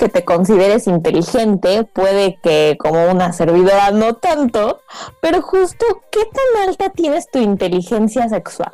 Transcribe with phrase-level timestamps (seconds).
[0.00, 4.80] Que te consideres inteligente, puede que como una servidora no tanto,
[5.20, 8.72] pero justo, ¿qué tan alta tienes tu inteligencia sexual?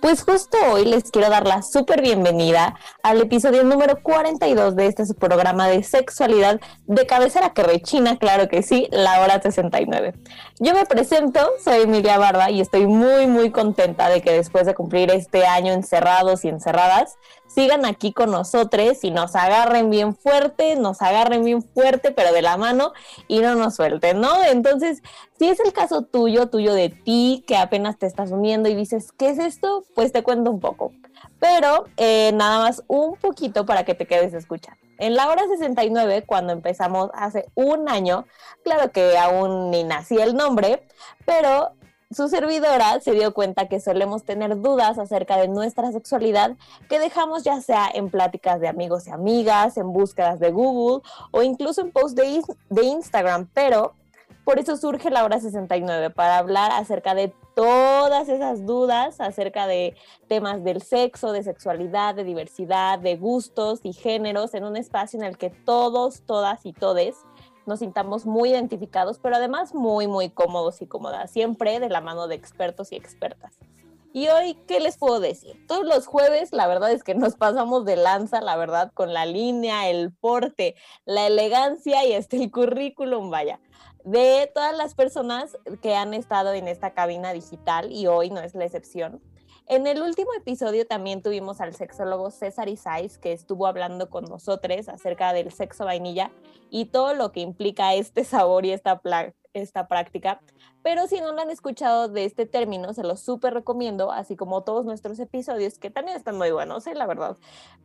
[0.00, 2.74] Pues justo hoy les quiero dar la súper bienvenida
[3.04, 8.64] al episodio número 42 de este programa de sexualidad de cabecera que rechina, claro que
[8.64, 10.12] sí, la hora 69.
[10.58, 14.74] Yo me presento, soy Emilia Barba y estoy muy muy contenta de que después de
[14.74, 17.16] cumplir este año encerrados y encerradas,
[17.54, 22.42] sigan aquí con nosotros y nos agarren bien fuerte, nos agarren bien fuerte, pero de
[22.42, 22.92] la mano
[23.28, 24.42] y no nos suelten, ¿no?
[24.44, 25.02] Entonces,
[25.38, 29.12] si es el caso tuyo, tuyo de ti, que apenas te estás uniendo y dices,
[29.12, 29.84] ¿qué es esto?
[29.94, 30.92] Pues te cuento un poco.
[31.38, 34.76] Pero eh, nada más un poquito para que te quedes a escuchar.
[34.98, 38.26] En la hora 69, cuando empezamos hace un año,
[38.62, 40.86] claro que aún ni nacía el nombre,
[41.24, 41.72] pero
[42.14, 46.56] su servidora se dio cuenta que solemos tener dudas acerca de nuestra sexualidad
[46.88, 51.42] que dejamos ya sea en pláticas de amigos y amigas, en búsquedas de Google o
[51.42, 53.94] incluso en posts de, Instagram, pero
[54.44, 59.96] por eso surge la hora 69, para hablar acerca de todas esas dudas, acerca de
[60.28, 65.24] temas del sexo, de sexualidad, de diversidad, de gustos y géneros, en un espacio en
[65.24, 67.16] el que todos, todas y todes
[67.66, 72.28] nos sintamos muy identificados, pero además muy, muy cómodos y cómodas, siempre de la mano
[72.28, 73.58] de expertos y expertas.
[74.12, 75.66] Y hoy, ¿qué les puedo decir?
[75.66, 79.26] Todos los jueves, la verdad es que nos pasamos de lanza, la verdad, con la
[79.26, 83.58] línea, el porte, la elegancia y este el currículum, vaya,
[84.04, 88.54] de todas las personas que han estado en esta cabina digital y hoy no es
[88.54, 89.20] la excepción.
[89.66, 94.90] En el último episodio también tuvimos al sexólogo César Isais, que estuvo hablando con nosotros
[94.90, 96.30] acerca del sexo vainilla
[96.68, 99.00] y todo lo que implica este sabor y esta,
[99.54, 100.42] esta práctica.
[100.82, 104.64] Pero si no lo han escuchado de este término, se los súper recomiendo, así como
[104.64, 106.94] todos nuestros episodios, que también están muy buenos, ¿eh?
[106.94, 107.38] la verdad,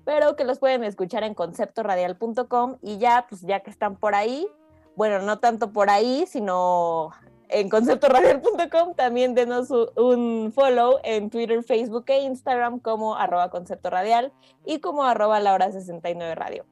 [0.03, 4.49] pero que los pueden escuchar en conceptoradial.com y ya, pues ya que están por ahí,
[4.97, 7.11] bueno, no tanto por ahí, sino
[7.49, 8.95] en conceptoradial.com.
[8.95, 14.31] También denos un follow en Twitter, Facebook e Instagram como arroba concepto radial
[14.65, 16.65] y como arroba la hora 69 radio.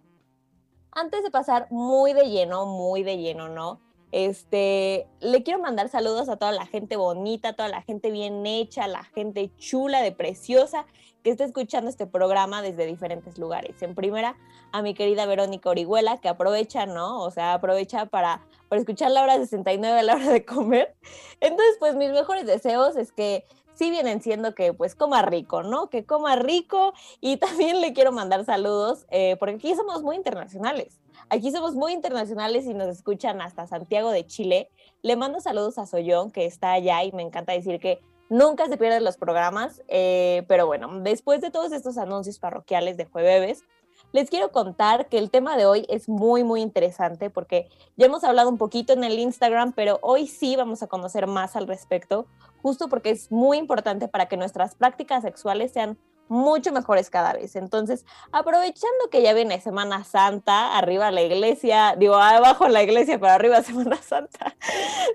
[0.92, 3.82] Antes de pasar muy de lleno, muy de lleno, ¿no?
[4.12, 8.88] Este, le quiero mandar saludos a toda la gente bonita, toda la gente bien hecha,
[8.88, 10.86] la gente chula, de preciosa
[11.24, 13.82] que está escuchando este programa desde diferentes lugares.
[13.82, 14.38] En primera,
[14.72, 17.22] a mi querida Verónica Orihuela, que aprovecha, ¿no?
[17.22, 20.96] O sea, aprovecha para, para escuchar la hora 69 a la hora de comer.
[21.40, 23.46] Entonces, pues mis mejores deseos es que
[23.78, 25.90] sí vienen siendo que pues coma rico, ¿no?
[25.90, 31.00] Que coma rico y también le quiero mandar saludos eh, porque aquí somos muy internacionales.
[31.30, 34.70] Aquí somos muy internacionales y nos escuchan hasta Santiago de Chile.
[35.02, 38.00] Le mando saludos a Soyón, que está allá y me encanta decir que
[38.30, 39.84] nunca se pierden los programas.
[39.90, 43.64] Eh, pero bueno, después de todos estos anuncios parroquiales de jueves,
[44.12, 48.24] les quiero contar que el tema de hoy es muy, muy interesante porque ya hemos
[48.24, 52.26] hablado un poquito en el Instagram, pero hoy sí vamos a conocer más al respecto,
[52.62, 55.98] justo porque es muy importante para que nuestras prácticas sexuales sean
[56.30, 57.56] mucho mejores cada vez.
[57.56, 63.32] Entonces, aprovechando que ya viene Semana Santa, arriba la iglesia, digo, abajo la iglesia, pero
[63.32, 64.56] arriba Semana Santa,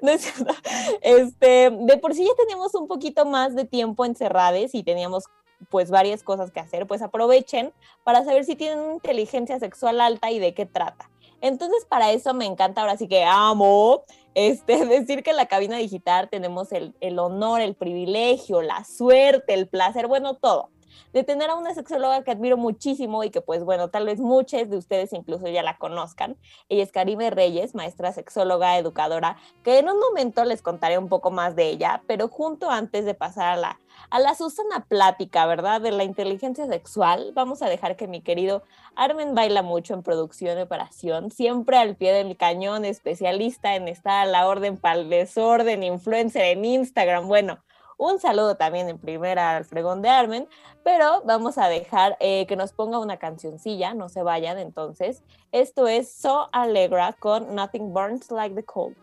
[0.01, 0.55] ¿no es cierto?
[1.03, 5.25] Este, de por sí ya teníamos un poquito más de tiempo encerrados y teníamos
[5.71, 7.73] pues varias cosas que hacer, pues aprovechen
[8.05, 11.11] para saber si tienen inteligencia sexual alta y de qué trata.
[11.41, 15.77] Entonces, para eso me encanta, ahora sí que amo, este, decir que en la cabina
[15.77, 20.71] digital tenemos el, el honor, el privilegio, la suerte, el placer, bueno, todo
[21.13, 24.69] de tener a una sexóloga que admiro muchísimo y que pues bueno, tal vez muchos
[24.69, 26.37] de ustedes incluso ya la conozcan.
[26.69, 31.31] Ella es Karime Reyes, maestra sexóloga, educadora, que en un momento les contaré un poco
[31.31, 33.81] más de ella, pero junto antes de pasar a la,
[34.11, 35.81] a la Susana plática, ¿verdad?
[35.81, 38.63] De la inteligencia sexual, vamos a dejar que mi querido
[38.95, 44.27] Armen baila mucho en producción y operación, siempre al pie del cañón, especialista en estar
[44.27, 47.59] a la orden para el desorden, influencer en Instagram, bueno,
[48.03, 50.49] un saludo también en primera al fregón de Armen,
[50.83, 55.23] pero vamos a dejar eh, que nos ponga una cancioncilla, no se vayan entonces.
[55.53, 58.97] Esto es So Alegra con Nothing Burns Like the Cold.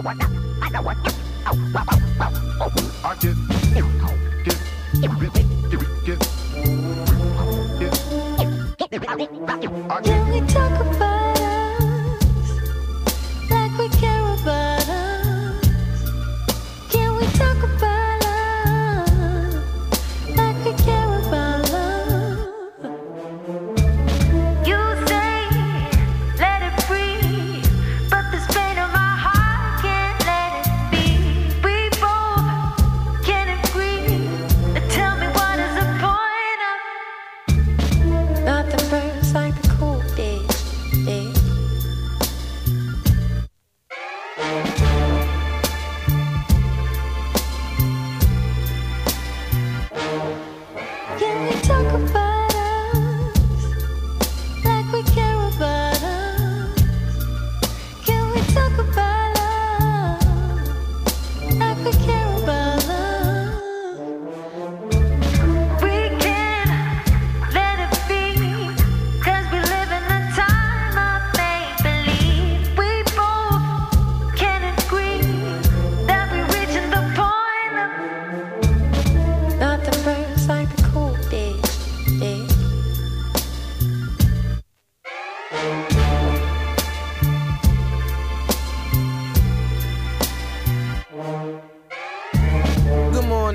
[0.00, 0.64] I don't want to.
[0.64, 1.14] I don't want to.
[1.46, 2.09] Oh, wow, wow.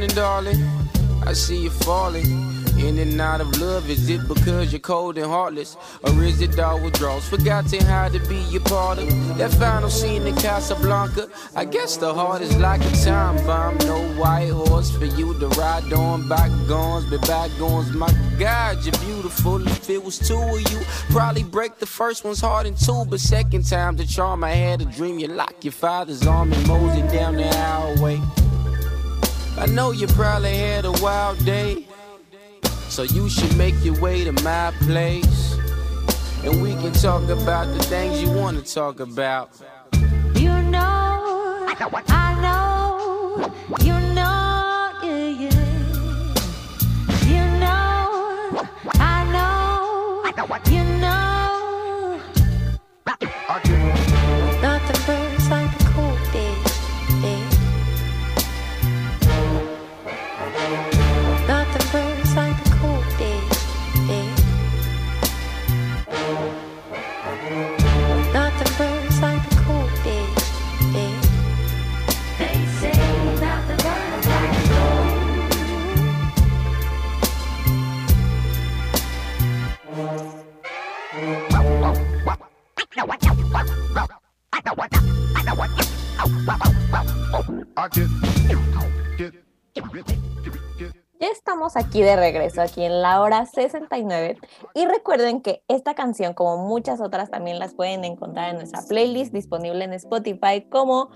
[0.05, 0.69] Morning, darling.
[1.25, 2.25] I see you falling.
[2.77, 5.77] In and out of love, is it because you're cold and heartless?
[6.03, 7.27] Or is it all withdrawals?
[7.29, 11.29] Forgotten how to be a part of that final scene in Casablanca.
[11.55, 13.77] I guess the heart is like a time bomb.
[13.87, 16.27] No white horse for you to ride on.
[16.27, 17.93] Bygones, be bygones.
[17.93, 19.65] My God, you're beautiful.
[19.65, 20.79] If it was two of you,
[21.11, 23.05] probably break the first one's heart in two.
[23.09, 25.17] But second time, the charm I had a dream.
[25.17, 28.19] You lock your father's arm and mosey down the highway.
[29.57, 31.87] I know you probably had a wild day.
[32.89, 35.57] So you should make your way to my place.
[36.43, 39.51] And we can talk about the things you want to talk about.
[40.35, 44.04] You know, I know, you know,
[91.19, 94.37] Ya estamos aquí de regreso, aquí en la hora 69.
[94.75, 99.33] Y recuerden que esta canción, como muchas otras, también las pueden encontrar en nuestra playlist
[99.33, 101.09] disponible en Spotify como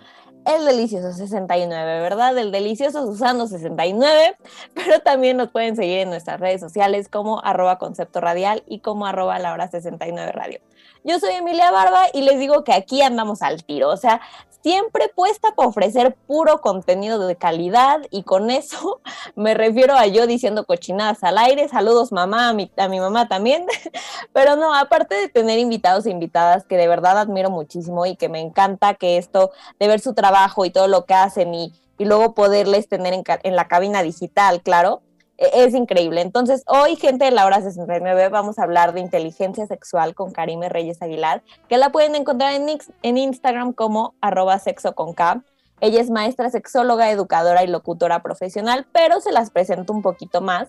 [0.45, 2.35] El Delicioso 69, ¿verdad?
[2.37, 4.35] El Delicioso Susano 69.
[4.73, 9.05] Pero también nos pueden seguir en nuestras redes sociales como arroba concepto radial y como
[9.05, 10.59] arroba la hora 69 radio.
[11.03, 13.89] Yo soy Emilia Barba y les digo que aquí andamos al tiro.
[13.89, 14.21] O sea,
[14.61, 19.01] siempre puesta para ofrecer puro contenido de calidad y con eso
[19.35, 23.27] me refiero a yo diciendo cochinadas al aire, saludos mamá, a mi, a mi mamá
[23.27, 23.65] también,
[24.33, 28.29] pero no, aparte de tener invitados e invitadas que de verdad admiro muchísimo y que
[28.29, 32.05] me encanta que esto de ver su trabajo y todo lo que hacen y, y
[32.05, 35.01] luego poderles tener en, en la cabina digital, claro,
[35.39, 36.21] es increíble.
[36.21, 40.67] Entonces, hoy, gente de la hora 69, vamos a hablar de inteligencia sexual con Karime
[40.67, 45.45] Reyes Aguilar, que la pueden encontrar en, Instagram como arroba sexo con.
[45.79, 50.67] Ella es maestra sexóloga, educadora y locutora profesional, pero se las presento un poquito más.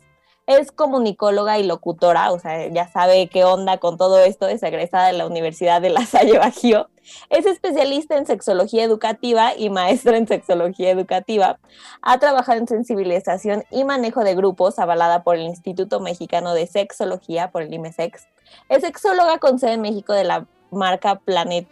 [0.50, 5.06] Es comunicóloga y locutora, o sea, ya sabe qué onda con todo esto, es egresada
[5.06, 6.90] de la Universidad de La Salle Bajío.
[7.28, 11.60] Es especialista en sexología educativa y maestra en sexología educativa.
[12.02, 17.52] Ha trabajado en sensibilización y manejo de grupos, avalada por el Instituto Mexicano de Sexología,
[17.52, 18.26] por el IMESEX.
[18.68, 21.68] Es sexóloga con sede en México de la marca Planet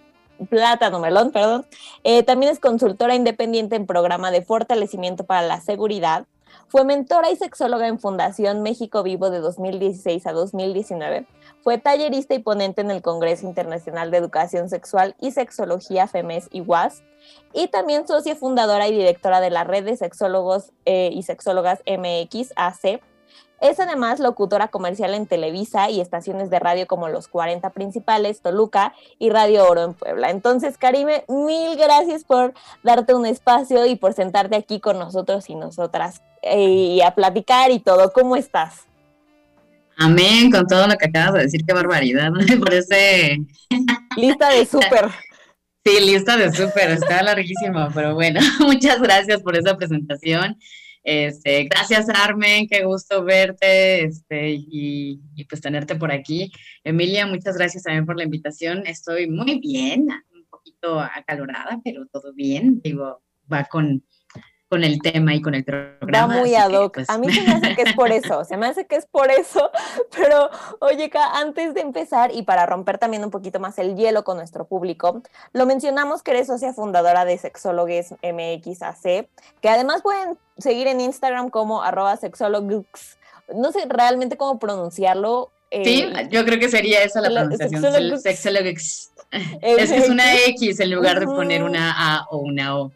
[0.51, 1.67] Plátano Melón, perdón.
[2.05, 6.27] Eh, también es consultora independiente en programa de fortalecimiento para la seguridad.
[6.69, 11.27] Fue mentora y sexóloga en Fundación México Vivo de 2016 a 2019.
[11.63, 16.61] Fue tallerista y ponente en el Congreso Internacional de Educación Sexual y Sexología FEMES y
[16.61, 17.03] UAS.
[17.53, 22.53] Y también socia fundadora y directora de la Red de Sexólogos eh, y Sexólogas MX
[22.57, 23.01] AC.
[23.61, 28.95] Es además locutora comercial en Televisa y estaciones de radio como Los 40 Principales, Toluca
[29.19, 30.31] y Radio Oro en Puebla.
[30.31, 35.55] Entonces, Karime, mil gracias por darte un espacio y por sentarte aquí con nosotros y
[35.55, 38.13] nosotras eh, y a platicar y todo.
[38.13, 38.87] ¿Cómo estás?
[39.97, 42.31] Amén, con todo lo que acabas de decir, qué barbaridad.
[42.61, 43.39] Por ese.
[44.17, 45.11] Lista de súper.
[45.85, 50.59] Sí, lista de súper, está larguísimo, pero bueno, muchas gracias por esa presentación.
[51.11, 56.53] Este, gracias Armen, qué gusto verte este, y, y, pues tenerte por aquí.
[56.85, 58.87] Emilia, muchas gracias también por la invitación.
[58.87, 62.83] Estoy muy bien, un poquito acalorada, pero todo bien.
[62.85, 64.05] Digo, va con,
[64.69, 66.35] con el tema y con el programa.
[66.35, 66.95] Va muy ad hoc.
[66.95, 67.11] Pues...
[67.11, 69.31] A mí se me hace que es por eso, se me hace que es por
[69.31, 69.71] eso,
[70.17, 74.37] pero oye, antes de empezar y para romper también un poquito más el hielo con
[74.37, 75.23] nuestro público,
[75.53, 79.29] lo mencionamos que eres socia fundadora de Sexólogues MXAC,
[79.61, 82.19] que además pueden seguir en Instagram como arroba.
[83.55, 85.51] No sé realmente cómo pronunciarlo.
[85.71, 87.83] Eh, sí, yo creo que sería esa la pronunciación.
[88.19, 89.11] Sexólogux.
[89.61, 92.93] Es que es una X en lugar de poner una A o una O.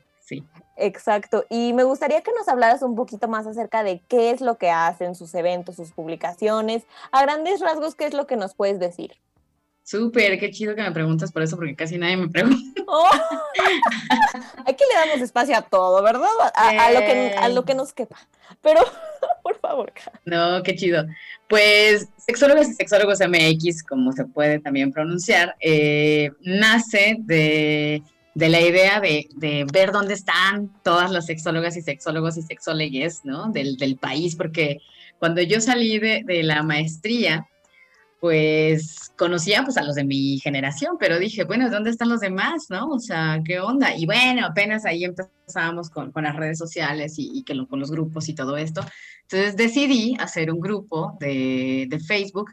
[0.76, 1.44] Exacto.
[1.48, 4.70] Y me gustaría que nos hablaras un poquito más acerca de qué es lo que
[4.70, 6.84] hacen, sus eventos, sus publicaciones.
[7.10, 9.12] A grandes rasgos, ¿qué es lo que nos puedes decir?
[9.84, 12.58] Súper, qué chido que me preguntas por eso, porque casi nadie me pregunta.
[12.94, 13.08] Oh.
[14.66, 16.28] Aquí le damos espacio a todo, ¿verdad?
[16.54, 18.18] A, a, lo que, a lo que nos quepa.
[18.60, 18.82] Pero,
[19.42, 19.92] por favor.
[20.26, 21.06] No, qué chido.
[21.48, 28.02] Pues Sexólogos y Sexólogos MX, como se puede también pronunciar, eh, nace de
[28.34, 33.20] de la idea de, de, ver dónde están todas las sexólogas y sexólogos y sexólogues,
[33.24, 33.50] ¿no?
[33.50, 34.78] Del, país, porque
[35.18, 37.46] cuando yo salí de, la maestría,
[38.20, 42.66] pues conocía pues a los de mi generación, pero dije, bueno, ¿dónde están los demás,
[42.70, 42.88] no?
[42.88, 43.94] O sea, ¿qué onda?
[43.96, 48.34] Y bueno, apenas ahí empezábamos con, con las redes sociales y, con los grupos y
[48.34, 48.82] todo esto.
[49.22, 52.52] Entonces decidí hacer un grupo de, de Facebook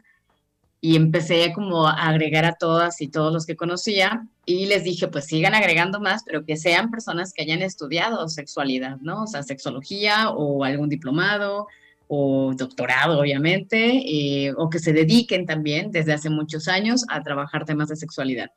[0.80, 5.08] y empecé como a agregar a todas y todos los que conocía y les dije,
[5.08, 9.24] pues sigan agregando más, pero que sean personas que hayan estudiado sexualidad, ¿no?
[9.24, 11.66] O sea, sexología o algún diplomado
[12.08, 17.66] o doctorado, obviamente, eh, o que se dediquen también desde hace muchos años a trabajar
[17.66, 18.50] temas de sexualidad.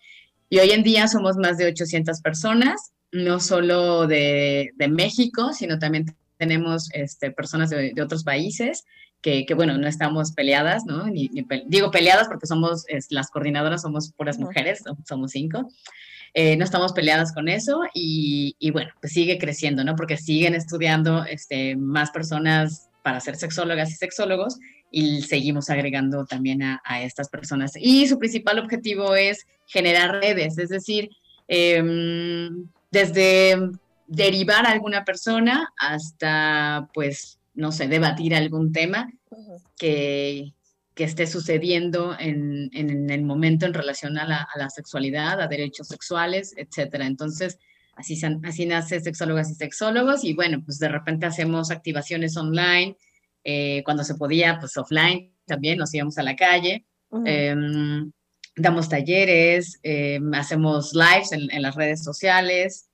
[0.50, 5.78] Y hoy en día somos más de 800 personas, no solo de, de México, sino
[5.78, 8.86] también tenemos este, personas de, de otros países
[9.24, 11.08] que, que, bueno, no estamos peleadas, ¿no?
[11.08, 15.68] Ni, ni pe digo peleadas porque somos, es, las coordinadoras somos puras mujeres, somos cinco.
[16.36, 19.96] Eh, no estamos peleadas con eso y, y, bueno, pues sigue creciendo, ¿no?
[19.96, 24.60] Porque siguen estudiando este, más personas para ser sexólogas y sexólogos
[24.92, 27.74] y seguimos agregando también a, a estas personas.
[27.76, 31.10] Y su principal objetivo es generar redes, es decir,
[31.48, 32.50] eh,
[32.92, 33.58] desde
[34.08, 39.12] derivar a alguna persona hasta, pues, no sé, debatir algún tema
[39.78, 40.54] que,
[40.96, 45.48] que esté sucediendo en, en, el momento en relación a la, a la, sexualidad, a
[45.48, 47.06] derechos sexuales, etcétera.
[47.06, 47.60] Entonces,
[47.96, 52.98] así, así nace Sexólogas y Sexólogos y bueno, pues de repente hacemos activaciones online,
[53.44, 56.86] eh, cuando se podía, pues offline también, nos íbamos a la calle.
[57.10, 57.24] Uh -huh.
[57.28, 58.12] eh,
[58.56, 62.88] damos talleres, eh, hacemos lives en, en, las redes sociales,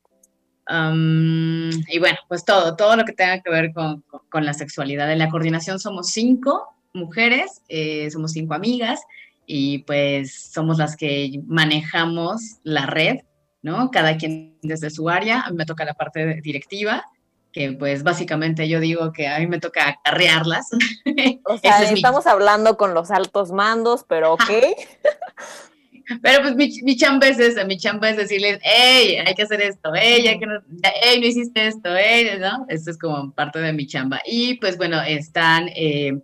[0.70, 4.54] Um, y bueno, pues todo, todo lo que tenga que ver con, con, con la
[4.54, 5.12] sexualidad.
[5.12, 9.02] En la coordinación somos cinco mujeres, eh, somos cinco amigas
[9.46, 13.18] y pues somos las que manejamos la red,
[13.62, 13.90] ¿no?
[13.92, 15.42] Cada quien desde su área.
[15.42, 17.04] A mí me toca la parte directiva,
[17.52, 20.70] que pues básicamente yo digo que a mí me toca acarrearlas.
[21.46, 22.32] O sea, estamos mi...
[22.32, 24.50] hablando con los altos mandos, pero ok.
[26.22, 29.62] Pero pues mi, mi chamba es esa, mi chamba es decirles, hey, hay que hacer
[29.62, 30.60] esto, hey, hay que no,
[31.04, 32.66] hey, no hiciste esto, hey, ¿no?
[32.70, 34.22] Esto es como parte de mi chamba.
[34.26, 36.20] Y pues bueno, están eh,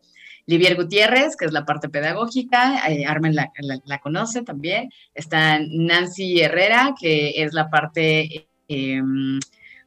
[0.46, 5.60] Livier Gutiérrez, que es la parte pedagógica, eh, Armen la, la, la, conoce también, está
[5.60, 8.48] Nancy Herrera, que es la parte...
[8.68, 9.02] Eh,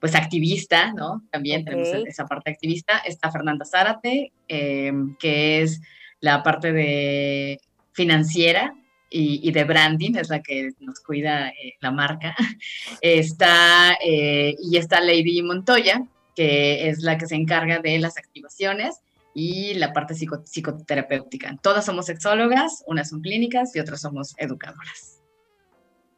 [0.00, 1.24] pues activista, ¿no?
[1.30, 1.82] También okay.
[1.82, 2.98] tenemos esa parte activista.
[2.98, 5.80] Está Fernanda Zárate, eh, que es
[6.20, 7.60] la parte de
[7.92, 8.74] financiera,
[9.10, 12.34] y, de branding, es la que nos cuida eh, la marca.
[13.00, 19.00] Está, eh, y está Lady Montoya, que es la que se encarga de las activaciones
[19.34, 21.56] y la parte psico psicoterapéutica.
[21.62, 25.17] Todas somos sexólogas, unas son clínicas y otras somos educadoras.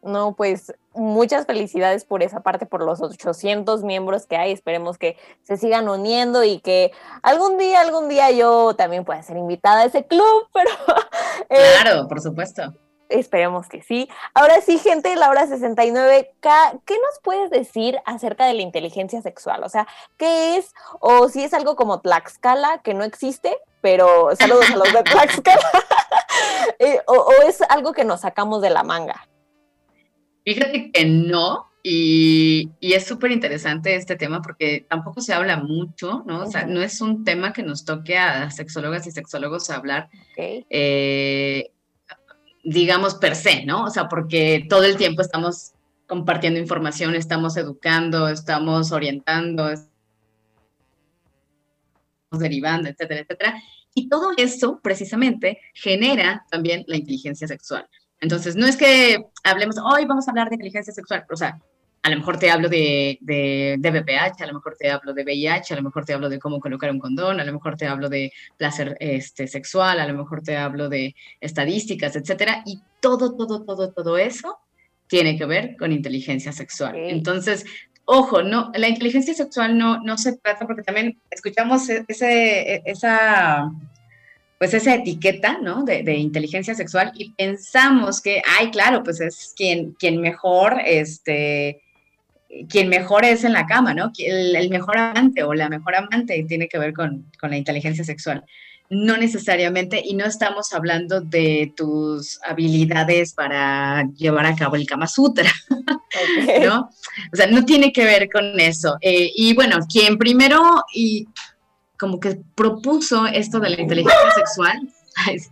[0.03, 4.53] No, pues muchas felicidades por esa parte, por los 800 miembros que hay.
[4.53, 6.93] Esperemos que se sigan uniendo y que
[7.23, 10.71] algún día, algún día yo también pueda ser invitada a ese club, pero...
[11.51, 12.75] Eh, claro, por supuesto.
[13.11, 14.09] Esperemos que sí.
[14.35, 19.21] Ahora sí, gente de la hora 69, ¿qué nos puedes decir acerca de la inteligencia
[19.21, 19.65] sexual?
[19.65, 20.73] O sea, ¿qué es?
[21.01, 25.61] O si es algo como Tlaxcala, que no existe, pero saludos a los de Tlaxcala.
[26.79, 29.29] Eh, o, o es algo que nos sacamos de la manga.
[30.45, 36.25] Fíjate que no, y, y es súper interesante este tema porque tampoco se habla mucho,
[36.27, 36.43] ¿no?
[36.43, 41.71] O sea, no es un tema que nos toque a sexólogas y sexólogos hablar, eh,
[42.63, 43.85] digamos, per se, ¿no?
[43.85, 45.73] O sea, porque todo el tiempo estamos
[46.07, 49.89] compartiendo información, estamos educando, estamos orientando, estamos
[52.39, 53.63] derivando, etcétera, etcétera.
[53.95, 57.89] Y todo eso precisamente genera también la inteligencia sexual.
[58.21, 61.59] Entonces, no es que hablemos, hoy vamos a hablar de inteligencia sexual, o sea,
[62.03, 65.23] a lo mejor te hablo de, de, de BPH, a lo mejor te hablo de
[65.23, 67.87] VIH, a lo mejor te hablo de cómo colocar un condón, a lo mejor te
[67.87, 72.63] hablo de placer este, sexual, a lo mejor te hablo de estadísticas, etcétera.
[72.65, 74.59] Y todo, todo, todo, todo eso
[75.09, 76.95] tiene que ver con inteligencia sexual.
[76.97, 77.67] Entonces,
[78.07, 82.83] ojo, no, la inteligencia sexual no, no se trata, porque también escuchamos e- ese, e-
[82.87, 83.71] esa,
[84.61, 85.85] pues esa etiqueta, ¿no?
[85.85, 91.81] De, de inteligencia sexual y pensamos que, ay, claro, pues es quien, quien mejor, este,
[92.69, 94.13] quien mejor es en la cama, ¿no?
[94.19, 98.05] El, el mejor amante o la mejor amante tiene que ver con, con la inteligencia
[98.05, 98.45] sexual.
[98.91, 105.07] No necesariamente, y no estamos hablando de tus habilidades para llevar a cabo el Kama
[105.07, 106.65] Sutra, Ok.
[106.67, 106.91] ¿no?
[107.33, 108.99] O sea, no tiene que ver con eso.
[109.01, 111.27] Eh, y bueno, quien primero y
[112.01, 114.81] como que propuso esto de la inteligencia sexual,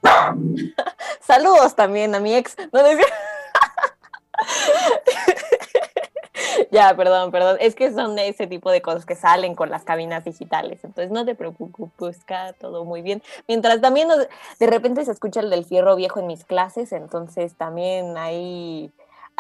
[1.21, 2.57] Saludos también a mi ex.
[2.73, 2.99] No, es-
[6.71, 7.57] ya, perdón, perdón.
[7.61, 10.81] Es que son ese tipo de cosas que salen con las cabinas digitales.
[10.85, 13.23] Entonces no te preocupes, está todo muy bien.
[13.47, 14.09] Mientras también
[14.59, 18.91] de repente se escucha el del fierro viejo en mis clases, entonces también ahí...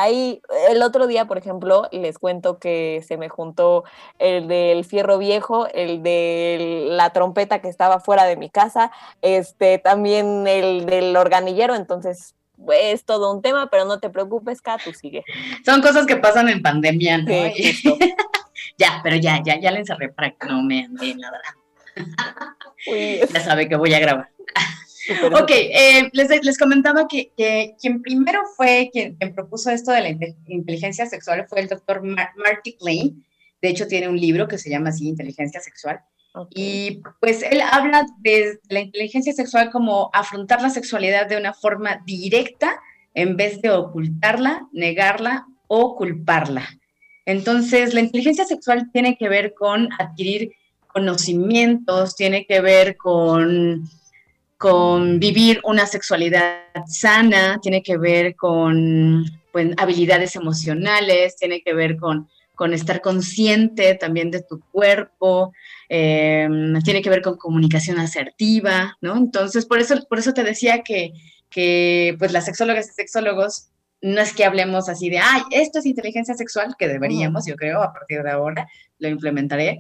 [0.00, 0.40] Ahí,
[0.70, 3.82] el otro día, por ejemplo, les cuento que se me juntó
[4.20, 9.78] el del fierro viejo, el de la trompeta que estaba fuera de mi casa, este,
[9.78, 12.36] también el del organillero, entonces
[12.72, 15.24] es todo un tema, pero no te preocupes, Kat, tú sigue.
[15.64, 17.32] son cosas que pasan en pandemia, ¿no?
[17.56, 17.82] Sí,
[18.78, 22.74] ya, pero ya, ya, ya le encerré para que no me ande ladrando.
[22.86, 24.28] Uy, Ya sabe que voy a grabar.
[25.32, 30.00] Ok, eh, les, les comentaba que, que quien primero fue quien, quien propuso esto de
[30.00, 33.24] la inte- inteligencia sexual fue el doctor Marty Klein.
[33.60, 36.00] De hecho, tiene un libro que se llama así, Inteligencia Sexual.
[36.34, 36.50] Ok.
[36.54, 42.02] Y pues él habla de la inteligencia sexual como afrontar la sexualidad de una forma
[42.06, 42.80] directa
[43.14, 46.68] en vez de ocultarla, negarla o culparla.
[47.26, 50.52] Entonces, la inteligencia sexual tiene que ver con adquirir
[50.86, 53.88] conocimientos, tiene que ver con,
[54.58, 61.96] con vivir una sexualidad sana, tiene que ver con pues, habilidades emocionales, tiene que ver
[61.96, 65.52] con, con estar consciente también de tu cuerpo,
[65.88, 66.48] eh,
[66.84, 69.16] tiene que ver con comunicación asertiva, ¿no?
[69.16, 71.12] Entonces, por eso, por eso te decía que,
[71.48, 73.68] que pues las sexólogas y sexólogos
[74.00, 77.80] no es que hablemos así de, ay, esto es inteligencia sexual, que deberíamos, yo creo,
[77.80, 78.68] a partir de ahora
[78.98, 79.78] lo implementaré,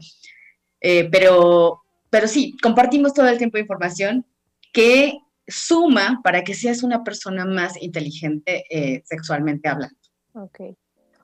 [0.80, 4.24] eh, pero, pero sí, compartimos todo el tiempo información
[4.72, 9.96] que suma para que seas una persona más inteligente eh, sexualmente hablando.
[10.34, 10.60] Ok.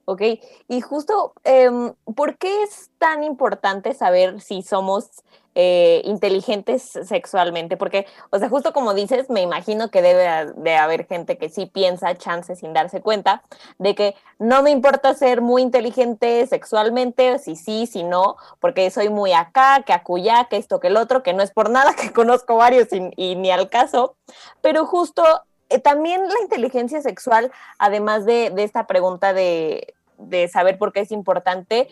[0.06, 0.20] Ok,
[0.68, 5.22] y justo, em, ¿por qué es tan importante saber si somos
[5.54, 7.76] eh, inteligentes sexualmente?
[7.76, 11.66] Porque, o sea, justo como dices, me imagino que debe de haber gente que sí
[11.66, 13.42] piensa, chance sin darse cuenta,
[13.78, 19.08] de que no me importa ser muy inteligente sexualmente, si sí, si no, porque soy
[19.08, 22.12] muy acá, que acullá, que esto, que el otro, que no es por nada, que
[22.12, 24.16] conozco varios y, y ni al caso,
[24.60, 25.24] pero justo
[25.70, 31.00] eh, también la inteligencia sexual, además de, de esta pregunta de, de saber por qué
[31.00, 31.88] es importante,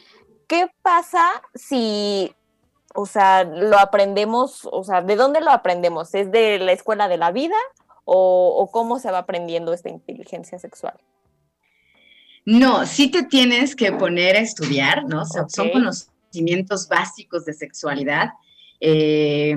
[0.46, 2.35] ¿qué pasa si,
[2.94, 6.14] o sea, lo aprendemos, o sea, ¿de dónde lo aprendemos?
[6.14, 7.57] ¿Es de la escuela de la vida
[8.05, 10.94] o, o cómo se va aprendiendo esta inteligencia sexual?
[12.44, 15.24] No, sí te tienes que poner a estudiar, ¿no?
[15.24, 18.31] Son conocimientos básicos de sexualidad
[18.81, 19.55] eh,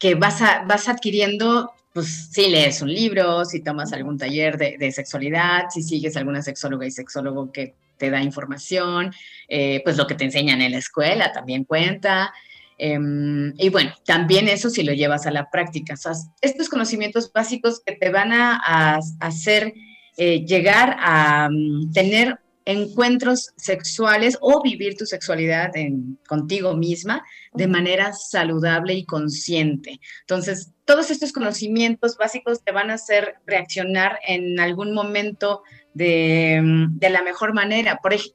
[0.00, 4.76] que vas, a, vas adquiriendo, pues si lees un libro, si tomas algún taller de,
[4.78, 9.12] de sexualidad, si sigues alguna sexóloga y sexólogo que te da información,
[9.46, 12.34] eh, pues lo que te enseñan en la escuela también cuenta.
[12.78, 15.94] Em, y bueno, también eso si lo llevas a la práctica.
[15.94, 19.74] O sea, estos conocimientos básicos que te van a, a hacer
[20.16, 27.66] eh, llegar a mm, tener encuentros sexuales o vivir tu sexualidad en, contigo misma de
[27.66, 30.00] manera saludable y consciente.
[30.20, 36.98] Entonces, todos estos conocimientos básicos te van a hacer reaccionar en algún momento de, mm,
[36.98, 37.98] de la mejor manera.
[38.02, 38.34] Por, ej-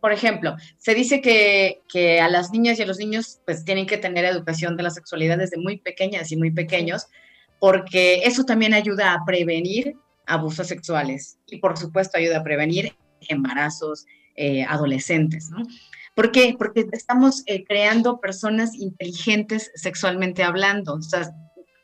[0.00, 3.86] por ejemplo, se dice que, que a las niñas y a los niños pues tienen
[3.86, 7.06] que tener educación de la sexualidad desde muy pequeñas y muy pequeños,
[7.58, 9.94] porque eso también ayuda a prevenir
[10.26, 12.94] abusos sexuales y por supuesto ayuda a prevenir
[13.28, 14.06] embarazos
[14.36, 15.64] eh, adolescentes, ¿no?
[16.14, 16.54] ¿Por qué?
[16.58, 21.30] Porque estamos eh, creando personas inteligentes sexualmente hablando, o sea,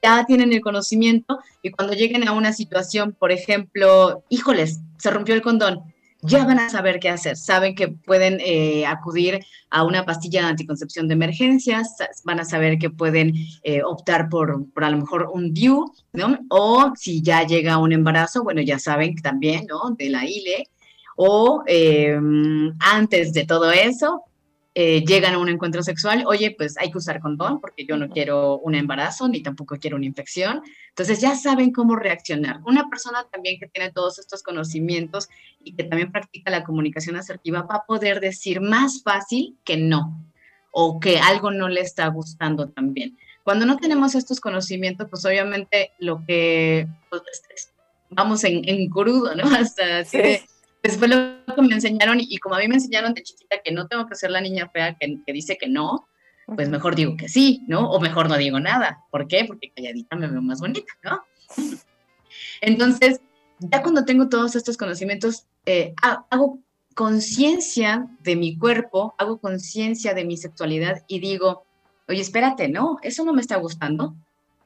[0.02, 5.34] ya tienen el conocimiento y cuando lleguen a una situación, por ejemplo, híjoles, se rompió
[5.34, 5.93] el condón,
[6.26, 7.36] ya van a saber qué hacer.
[7.36, 12.78] Saben que pueden eh, acudir a una pastilla de anticoncepción de emergencias, van a saber
[12.78, 16.38] que pueden eh, optar por, por, a lo mejor un DIU, ¿no?
[16.48, 19.94] O si ya llega un embarazo, bueno, ya saben también, ¿no?
[19.96, 20.68] De la ILE.
[21.16, 22.18] O eh,
[22.80, 24.24] antes de todo eso,
[24.76, 28.08] eh, llegan a un encuentro sexual, oye, pues hay que usar condón porque yo no
[28.08, 30.62] quiero un embarazo ni tampoco quiero una infección.
[30.88, 32.60] Entonces ya saben cómo reaccionar.
[32.66, 35.28] Una persona también que tiene todos estos conocimientos
[35.62, 40.20] y que también practica la comunicación asertiva va a poder decir más fácil que no
[40.72, 43.16] o que algo no le está gustando también.
[43.44, 47.22] Cuando no tenemos estos conocimientos, pues obviamente lo que pues,
[48.10, 49.44] vamos en, en, crudo, ¿no?
[49.56, 50.22] Hasta así sí.
[50.22, 50.42] de,
[50.84, 53.56] pues fue lo que me enseñaron y, y, como a mí me enseñaron de chiquita
[53.64, 56.06] que no tengo que ser la niña fea que, que dice que no,
[56.44, 57.90] pues mejor digo que sí, ¿no?
[57.90, 59.02] O mejor no digo nada.
[59.10, 59.46] ¿Por qué?
[59.46, 61.22] Porque calladita me veo más bonita, ¿no?
[62.60, 63.22] Entonces,
[63.60, 66.58] ya cuando tengo todos estos conocimientos, eh, hago
[66.94, 71.64] conciencia de mi cuerpo, hago conciencia de mi sexualidad y digo,
[72.08, 72.98] oye, espérate, ¿no?
[73.00, 74.14] Eso no me está gustando.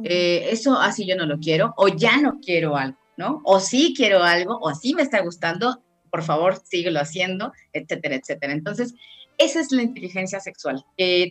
[0.02, 3.40] Eh, eso así yo no lo quiero, o ya no quiero algo, ¿no?
[3.44, 8.52] O sí quiero algo, o sí me está gustando, por favor, síguelo haciendo, etcétera, etcétera.
[8.52, 8.94] Entonces,
[9.38, 10.84] esa es la inteligencia sexual.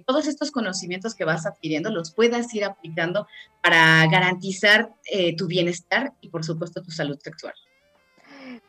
[0.05, 3.27] Todos estos conocimientos que vas adquiriendo los puedas ir aplicando
[3.61, 7.53] para garantizar eh, tu bienestar y, por supuesto, tu salud sexual.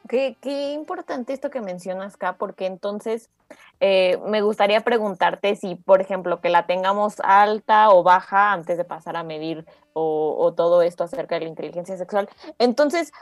[0.09, 3.31] Qué, qué importante esto que mencionas acá, porque entonces
[3.79, 8.85] eh, me gustaría preguntarte si, por ejemplo, que la tengamos alta o baja antes de
[8.85, 12.29] pasar a medir o, o todo esto acerca de la inteligencia sexual.
[12.59, 13.13] Entonces,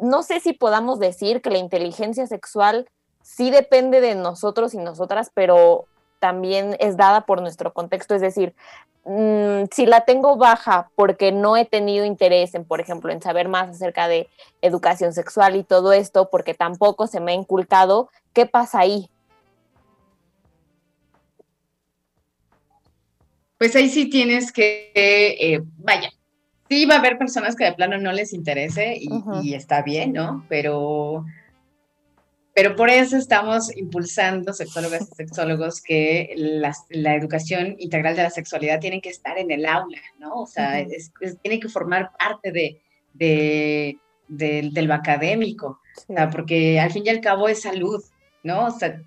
[0.00, 2.88] no sé si podamos decir que la inteligencia sexual
[3.22, 5.86] sí depende de nosotros y nosotras, pero
[6.18, 8.14] también es dada por nuestro contexto.
[8.14, 8.54] Es decir,
[9.04, 13.48] mmm, si la tengo baja porque no he tenido interés en, por ejemplo, en saber
[13.48, 14.28] más acerca de
[14.62, 19.08] educación sexual y todo esto, porque tampoco se me ha inculcado, ¿qué pasa ahí?
[23.58, 26.10] Pues ahí sí tienes que, eh, vaya,
[26.70, 29.44] sí va a haber personas que de plano no les interese y, uh -huh.
[29.44, 30.46] y está bien, ¿no?
[30.48, 31.26] Pero,
[32.54, 38.30] pero por eso estamos impulsando, sexólogas y sexólogos, que la, la, educación integral de la
[38.30, 40.42] sexualidad tiene que estar en el aula, ¿no?
[40.42, 40.94] O sea, uh -huh.
[40.96, 42.80] es, es, tiene que formar parte de,
[43.14, 46.04] de, de, de lo académico, sí.
[46.12, 48.00] o sea, porque al fin y al cabo es salud,
[48.44, 48.66] ¿no?
[48.66, 49.02] O sea,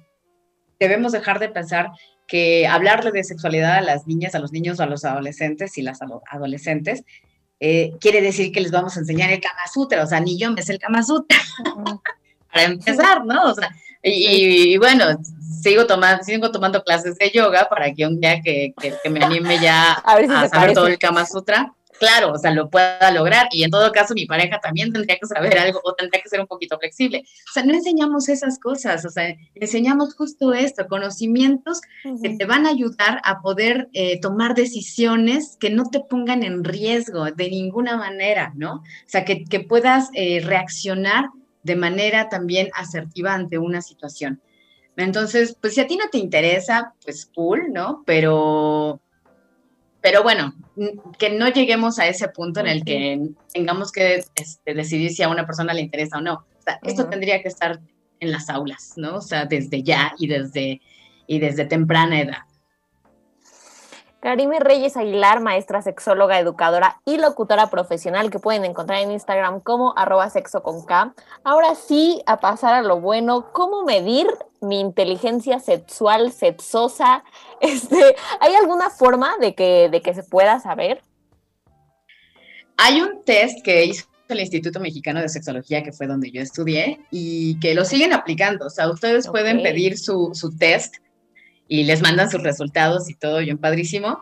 [0.82, 1.91] debemos dejar de pensar
[2.28, 5.99] que hablarle de sexualidad a las niñas, a los niños, a los adolescentes y las
[6.30, 7.04] adolescentes
[7.65, 10.52] eh, quiere decir que les vamos a enseñar el Kama Sutra, o sea, ni yo
[10.52, 11.39] me sé el Kama Sutra,
[12.52, 13.52] para empezar, ¿no?
[13.52, 15.06] O sea, y, y, bueno,
[15.62, 19.23] sigo tomando, sigo tomando clases de yoga para que un día que, que, que me
[19.23, 20.73] anime ya a, si a saber parece.
[20.73, 23.47] todo el Kama Sutra, claro, o sea, lo pueda lograr.
[23.51, 26.41] Y en todo caso, mi pareja también tendría que saber algo o tendría que ser
[26.41, 27.23] un poquito flexible.
[27.49, 32.21] O sea, no enseñamos esas cosas, o sea, enseñamos justo esto, conocimientos uh -huh.
[32.21, 36.63] que te van a ayudar a poder eh, tomar decisiones que no te pongan en
[36.63, 38.75] riesgo de ninguna manera, ¿no?
[38.75, 41.29] O sea, que, que puedas eh, reaccionar
[41.63, 44.41] de manera también asertiva ante una situación.
[44.97, 48.03] Entonces, pues si a ti no te interesa, pues cool, ¿no?
[48.05, 49.01] Pero
[50.03, 50.53] pero bueno,
[51.17, 55.29] que no lleguemos a ese punto en el que tengamos que este, decidir si a
[55.29, 56.33] una persona le interesa o no.
[56.33, 56.89] O sea, uh -huh.
[56.89, 57.79] esto tendría que estar
[58.19, 59.15] en las aulas, ¿no?
[59.15, 60.81] O sea, desde ya y desde,
[61.25, 62.43] y desde temprana edad.
[64.23, 69.93] Karime Reyes Aguilar, maestra sexóloga, educadora y locutora profesional que pueden encontrar en Instagram como
[69.97, 71.13] arroba sexo con K.
[71.43, 74.27] Ahora sí, a pasar a lo bueno, ¿cómo medir
[74.62, 77.25] mi inteligencia sexual, sexosa?
[77.59, 81.01] Este, ¿Hay alguna forma de que, de que se pueda saber?
[82.77, 87.01] Hay un test que hizo el Instituto Mexicano de Sexología, que fue donde yo estudié,
[87.12, 88.67] y que lo siguen aplicando.
[88.67, 89.43] O sea, ustedes okay.
[89.43, 90.95] pueden pedir su, su test
[91.67, 94.19] y les mandan sus resultados y todo, bien padrísimo.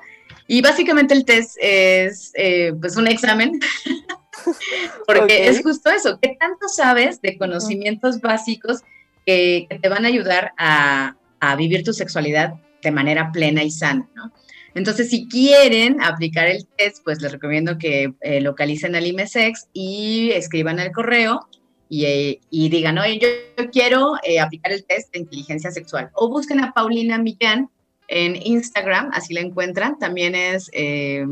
[0.48, 3.60] Y básicamente el test es eh, pues un examen,
[5.08, 5.48] porque okay.
[5.48, 8.82] es justo eso, ¿qué tanto sabes de conocimientos básicos
[9.26, 13.72] que, que, te van a ayudar a, a, vivir tu sexualidad de manera plena y
[13.72, 14.32] sana, ¿no?
[14.74, 20.32] Entonces, si quieren aplicar el test, pues les recomiendo que eh, localicen al IMESEX y
[20.32, 21.48] escriban el correo
[21.94, 23.28] y, eh, y digan, oye, yo,
[23.58, 26.10] yo quiero eh, aplicar el test de inteligencia sexual.
[26.14, 27.70] O busquen a Paulina Millán
[28.08, 30.00] en Instagram, así la encuentran.
[30.00, 31.26] También es, eh,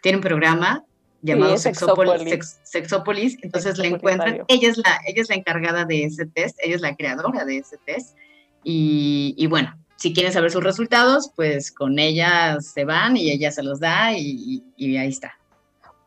[0.00, 0.84] tiene un programa
[1.22, 2.30] llamado es Sexópolis, Sexópolis.
[2.30, 3.38] Sex- Sexópolis.
[3.42, 4.44] Entonces la encuentran.
[4.46, 7.58] Ella es la, ella es la encargada de ese test, ella es la creadora de
[7.58, 8.16] ese test.
[8.62, 13.50] Y, y bueno, si quieren saber sus resultados, pues con ella se van y ella
[13.50, 15.34] se los da y, y- y ahí está.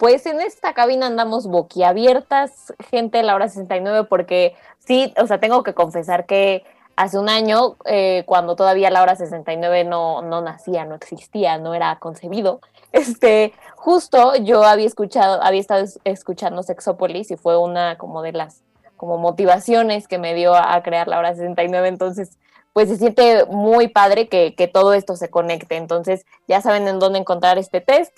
[0.02, 5.40] Pues en esta cabina andamos boquiabiertas, gente de la hora 69, porque sí, o sea,
[5.40, 6.64] tengo que confesar que
[6.96, 11.76] hace un año, eh, cuando todavía la hora 69 no, no nacía, no existía, no
[11.76, 12.62] era concebido,
[12.94, 18.32] este, justo yo había escuchado, había estado es- escuchando Sexópolis y fue una como de
[18.32, 18.64] las
[18.98, 22.40] como motivaciones que me dio a crear la hora 69, entonces
[22.74, 26.98] pues se siente muy padre que, que todo esto se conecte, entonces ya saben en
[26.98, 28.18] dónde encontrar este test.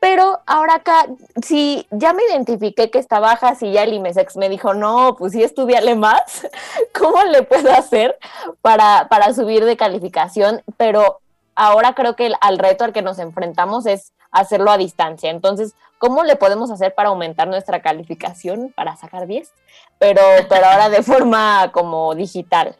[0.00, 1.06] Pero ahora acá,
[1.42, 5.32] si ya me identifiqué que está baja, si ya el IMESEX me dijo, no, pues
[5.32, 6.46] sí, estudiale más,
[6.98, 8.16] ¿cómo le puedo hacer
[8.62, 10.62] para, para subir de calificación?
[10.76, 11.20] Pero
[11.54, 15.30] ahora creo que el- al reto al que nos enfrentamos es hacerlo a distancia.
[15.30, 19.50] Entonces, ¿cómo le podemos hacer para aumentar nuestra calificación para sacar 10?
[19.98, 22.76] Pero, pero ahora de forma como digital.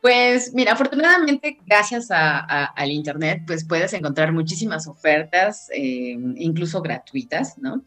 [0.00, 6.80] Pues mira, afortunadamente, gracias a- a- al Internet, pues puedes encontrar muchísimas ofertas, eh, incluso
[6.82, 7.82] gratuitas, ¿no?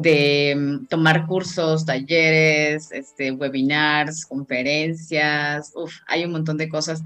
[0.00, 7.02] De mm, tomar cursos, talleres, este, webinars, conferencias, uf, hay un montón de cosas.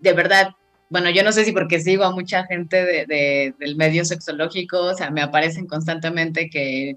[0.00, 0.50] De verdad,
[0.90, 4.78] bueno, yo no sé si porque sigo a mucha gente de- de- del medio sexológico,
[4.78, 6.96] o sea, me aparecen constantemente que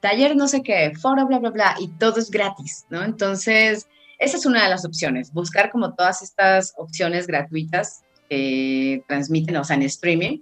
[0.00, 3.02] taller no sé qué, foro, bla, bla, bla, y todo es gratis, ¿no?
[3.04, 3.86] Entonces,
[4.20, 9.64] esa es una de las opciones, buscar como todas estas opciones gratuitas que transmiten, o
[9.64, 10.38] sea, en streaming,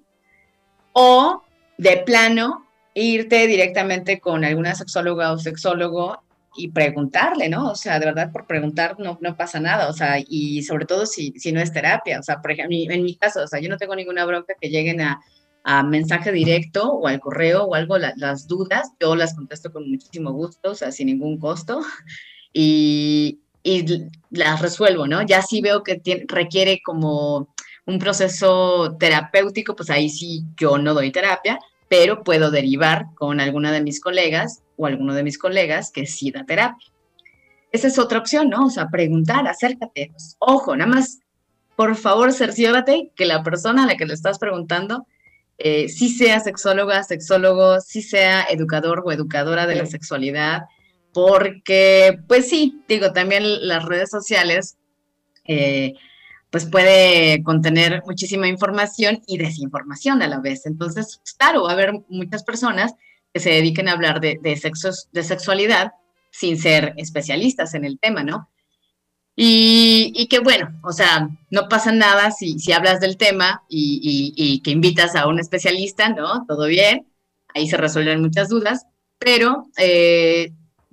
[0.93, 1.43] o
[1.79, 6.19] de plano irte directamente con alguna sexóloga o sexólogo
[6.57, 7.71] y preguntarle, ¿no?
[7.71, 11.07] O sea, de verdad, por preguntar no, no pasa nada, o sea, y sobre todo
[11.07, 13.69] si, si no es terapia, o sea, por ejemplo, en mi caso, o sea, yo
[13.69, 15.21] no tengo ninguna bronca que lleguen a,
[15.63, 19.89] a mensaje directo o al correo o algo, la- las dudas, yo las contesto con
[19.89, 21.81] muchísimo gusto, o sea, sin ningún costo,
[22.53, 23.85] y, y
[24.31, 25.23] las resuelvo, ¿no?
[25.23, 27.55] Ya si veo que tiene- requiere como
[27.87, 33.73] un proceso terapéutico, pues ahí sí yo no doy terapia, pero puedo derivar con alguna
[33.73, 36.87] de mis colegas o alguno de mis colegas que sí da terapia.
[37.73, 38.67] Esa es otra opción, ¿no?
[38.67, 40.09] O sea, preguntar, acércate.
[40.13, 41.19] Pues, ojo, nada más,
[41.77, 45.07] por favor, cerciórate que la persona a la que le estás preguntando
[45.61, 50.63] eh, sí sea sexóloga, sexólogo, sí sea educador o educadora de la sexualidad,
[51.19, 54.77] porque, pues sí, digo, también las redes sociales,
[55.47, 55.95] eh,
[56.49, 60.65] pues puede contener muchísima información y desinformación a la vez.
[60.65, 62.95] Entonces, pues, claro, va a haber muchas personas
[63.35, 65.91] que se dediquen a hablar de, de, sexos, de sexualidad
[66.31, 68.49] sin ser especialistas en el tema, ¿no?
[69.35, 74.01] Y, y, que bueno, o sea, no pasa nada si, si hablas del tema y,
[74.03, 76.47] y, y, que invitas a un especialista, ¿no?
[76.47, 77.09] Todo bien,
[77.57, 78.87] ahí se resuelven muchas dudas,
[79.19, 80.53] pero eh,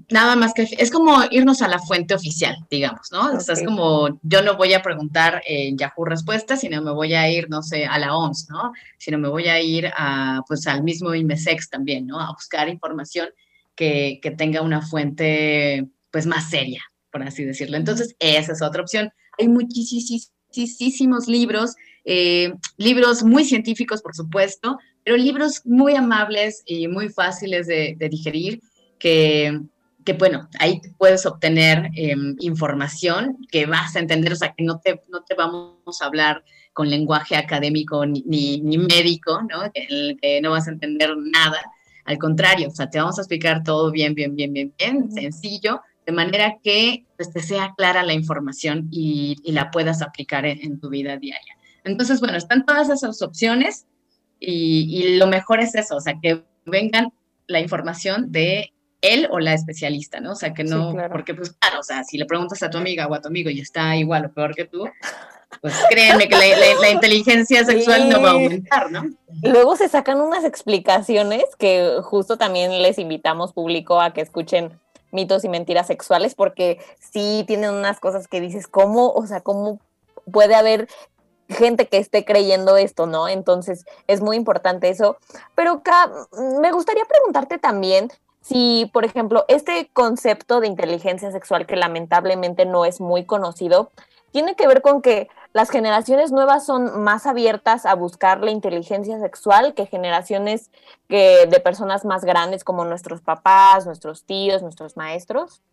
[0.09, 3.25] nada más que es como irnos a la fuente oficial, digamos, ¿no?
[3.25, 3.37] Okay.
[3.37, 7.13] O sea, es como yo no voy a preguntar en Yahoo Respuestas, sino me voy
[7.13, 8.71] a ir, no sé, a la OMS, ¿no?
[8.97, 12.19] Sino me voy a ir a, pues, al mismo IMESEX también, ¿no?
[12.19, 13.29] A buscar información
[13.75, 17.77] que, que tenga una fuente, pues, más seria, por así decirlo.
[17.77, 19.11] Entonces, esa es otra opción.
[19.39, 27.09] Hay muchísimos libros, eh, libros muy científicos, por supuesto, pero libros muy amables y muy
[27.09, 28.61] fáciles de, de digerir,
[28.97, 29.59] que,
[30.05, 34.79] que, bueno, ahí puedes obtener eh, información que vas a entender, o sea, que no
[34.79, 39.71] te, no te vamos a hablar con lenguaje académico ni, ni, ni médico, ¿no?
[39.73, 41.59] Que, el, que no vas a entender nada.
[42.05, 45.81] Al contrario, o sea, te vamos a explicar todo bien, bien, bien, bien, bien, sencillo,
[46.05, 50.61] de manera que pues, te sea clara la información y, y la puedas aplicar en,
[50.61, 51.57] en, tu vida diaria.
[51.83, 53.87] Entonces, bueno, están todas esas opciones
[54.39, 57.11] y, y, lo mejor es eso, o sea, que vengan
[57.47, 58.74] la información de
[59.13, 60.33] él o la especialista, ¿no?
[60.33, 61.11] O sea, que no, sí, claro.
[61.11, 63.49] porque pues claro, o sea, si le preguntas a tu amiga o a tu amigo
[63.49, 64.87] y está igual o peor que tú,
[65.61, 68.09] pues créeme que la, la, la inteligencia sexual sí.
[68.09, 69.05] no va a aumentar, ¿no?
[69.43, 74.79] Luego se sacan unas explicaciones que justo también les invitamos público a que escuchen
[75.11, 79.11] mitos y mentiras sexuales, porque sí tienen unas cosas que dices, ¿cómo?
[79.11, 79.79] O sea, ¿cómo
[80.31, 80.87] puede haber
[81.49, 83.27] gente que esté creyendo esto, ¿no?
[83.27, 85.17] Entonces es muy importante eso.
[85.55, 86.11] Pero acá
[86.61, 88.09] me gustaría preguntarte también
[88.45, 93.91] si, por ejemplo, este concepto de inteligencia sexual que lamentablemente no es muy conocido,
[94.31, 99.19] tiene que ver con que las generaciones nuevas son más abiertas a buscar la inteligencia
[99.19, 100.69] sexual que generaciones
[101.07, 105.63] que, de personas más grandes como nuestros papás, nuestros tíos, nuestros maestros.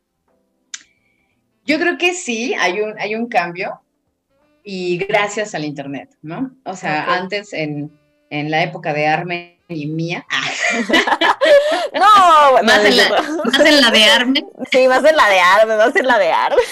[1.67, 3.83] Yo creo que sí, hay un, hay un cambio
[4.65, 6.53] y gracias al Internet, ¿no?
[6.65, 7.93] O sea, antes en,
[8.33, 10.51] en la época de Armen y mía, ah,
[11.95, 13.09] No, bueno, más, en la,
[13.45, 16.33] más en la de Armen, sí, más en la de Arme, más en la de
[16.33, 16.63] Arme.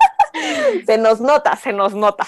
[0.86, 2.26] se nos nota, se nos nota.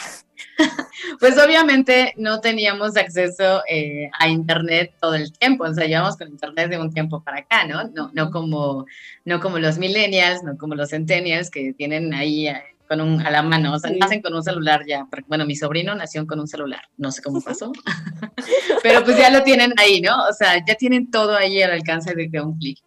[1.21, 6.29] pues obviamente no teníamos acceso eh, a Internet todo el tiempo, o sea, llevamos con
[6.29, 7.83] Internet de un tiempo para acá, ¿no?
[7.89, 8.87] No, no, como,
[9.25, 13.31] no como los millennials, no como los centennials que tienen ahí eh, con un, a
[13.31, 13.99] la mano, o sea, Sí.
[13.99, 17.41] nacen con un celular ya, bueno, mi sobrino nació con un celular, no sé cómo
[17.41, 17.73] pasó,
[18.83, 20.17] pero pues ya lo tienen ahí, ¿no?
[20.29, 22.79] O sea, ya tienen todo ahí al alcance de, de un clic.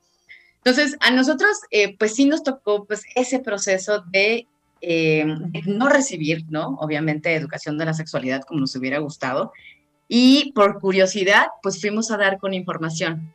[0.57, 4.47] Entonces, a nosotros, eh, pues sí nos tocó pues ese proceso de
[4.83, 6.69] eh, de no recibir, ¿no?
[6.79, 9.53] Obviamente, educación de la sexualidad como nos hubiera gustado.
[10.07, 13.31] Y por curiosidad, pues fuimos a dar con información.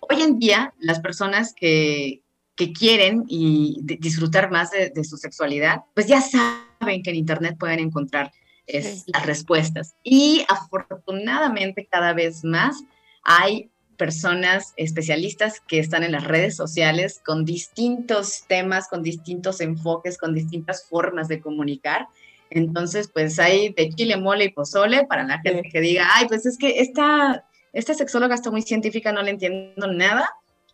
[0.00, 2.22] Hoy en día, las personas que,
[2.58, 7.16] que quieren y di- disfrutar más de, de su sexualidad, pues ya saben que en
[7.16, 8.32] Internet pueden encontrar
[8.66, 9.12] es, Sí.
[9.14, 9.94] las respuestas.
[10.04, 12.82] Y afortunadamente, cada vez más
[13.22, 20.18] hay personas especialistas que están en las redes sociales con distintos temas, con distintos enfoques,
[20.18, 22.06] con distintas formas de comunicar.
[22.50, 25.70] Entonces, pues hay de chile, mole y pozole para la gente Sí.
[25.70, 29.86] que diga, ay, pues es que esta, esta sexóloga está muy científica, no le entiendo
[29.92, 30.28] nada,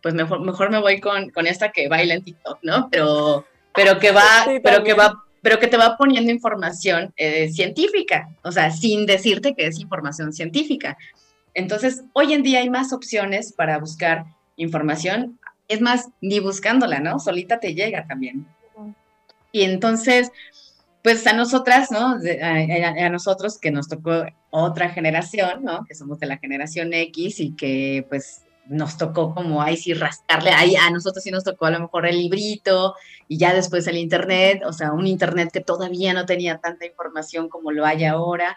[0.05, 2.89] pues mejor, mejor me voy con, con esta que baila en TikTok, ¿no?
[2.91, 7.49] Pero, pero que va, Sí, pero que va pero que te va poniendo información eh,
[7.51, 10.95] científica, o sea, sin decirte que es información científica.
[11.55, 14.25] Entonces, hoy en día hay más opciones para buscar
[14.57, 15.39] información.
[15.67, 17.17] Es más, ni buscándola, ¿no?
[17.19, 18.45] Solita te llega también.
[19.51, 20.31] Y entonces,
[21.03, 22.19] pues a nosotras, ¿no?
[22.43, 25.83] A, a- a nosotros que nos tocó otra generación, ¿no?
[25.87, 30.51] Que somos de la generación X y que pues nos tocó como ahí sí rascarle,
[30.51, 32.95] ahí a nosotros sí nos tocó a lo mejor el librito
[33.27, 37.49] y ya después el internet, o sea, un internet que todavía no tenía tanta información
[37.49, 38.55] como lo hay ahora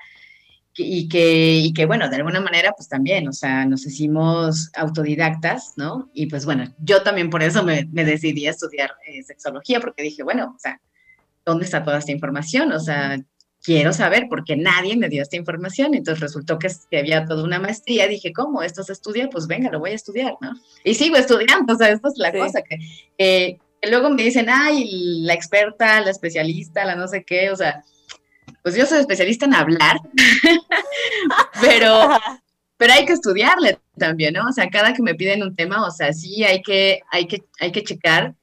[0.77, 5.75] y que, y que bueno, de alguna manera pues también, o sea, nos hicimos autodidactas,
[5.77, 6.11] ¿no?
[6.15, 10.03] Y pues bueno, yo también por eso me, me decidí a estudiar eh, sexología, porque
[10.03, 10.81] dije, bueno, o sea,
[11.45, 12.73] ¿dónde está toda esta información?
[12.73, 13.19] O sea,
[13.63, 15.95] quiero saber porque nadie me dio esta información.
[15.95, 18.07] Entonces resultó que, había toda una maestría.
[18.09, 18.63] Dije, ¿cómo?
[18.63, 19.29] ¿Esto se estudia?
[19.31, 20.53] Pues venga, lo voy a estudiar, ¿no?
[20.85, 22.39] Y sigo estudiando, o sea, esto es la Sí.
[22.39, 22.77] cosa que,
[23.19, 24.89] que- que luego me dicen, ay,
[25.23, 27.85] la experta, la especialista, la no sé qué, o sea,
[28.65, 29.99] pues yo soy especialista en hablar,
[31.61, 32.11] pero,
[32.77, 34.49] pero hay que estudiarle también, ¿no?
[34.49, 37.45] O sea, cada que me piden un tema, o sea, sí hay que, hay que,
[37.61, 38.35] hay que checar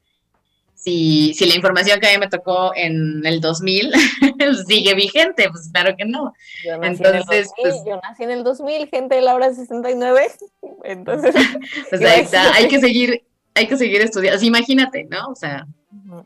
[0.86, 3.92] si, si la información que a mí me tocó en el 2000
[4.68, 6.32] sigue vigente, pues claro que no.
[6.64, 9.34] Yo nací Entonces, en el 2000, pues- yo nací en el 2000, gente de la
[9.34, 10.32] hora 69.
[10.84, 11.34] Entonces,
[11.90, 13.24] Pues ahí está, hay que seguir,
[13.56, 14.46] hay que seguir estudiando.
[14.46, 15.30] Imagínate, ¿no?
[15.30, 15.66] O sea,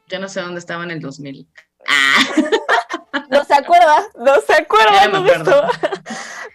[0.10, 1.48] yo no sé dónde estaba en el 2000.
[1.88, 2.20] Ah,
[3.30, 5.64] no se acuerda, no se acuerda no me acuerdo.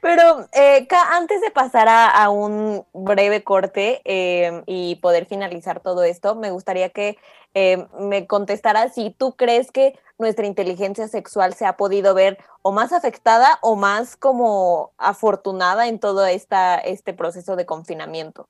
[0.04, 6.04] Pero eh, antes de pasar a, a un breve corte eh, y poder finalizar todo
[6.04, 7.16] esto, me gustaría que
[7.54, 12.70] eh, me contestaras si tú crees que nuestra inteligencia sexual se ha podido ver o
[12.70, 18.46] más afectada o más como afortunada en todo esta, este proceso de confinamiento.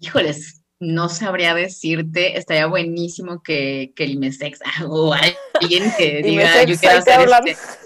[0.00, 6.74] híjoles, no sabría decirte, estaría buenísimo que, que el IMESEX o alguien que diga, yo
[6.78, 7.83] quiero hacer este,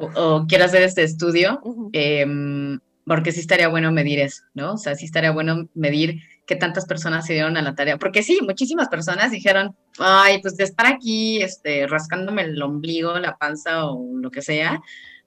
[0.00, 1.60] o, o quiero hacer este estudio,
[1.92, 4.74] em, porque sí estaría bueno medir eso, ¿no?
[4.74, 8.22] O sea, sí estaría bueno medir qué tantas personas se dieron a la tarea, porque
[8.22, 13.86] sí, muchísimas personas dijeron, ay, pues de estar aquí, este, rascándome el ombligo, la panza
[13.86, 14.80] o lo que sea,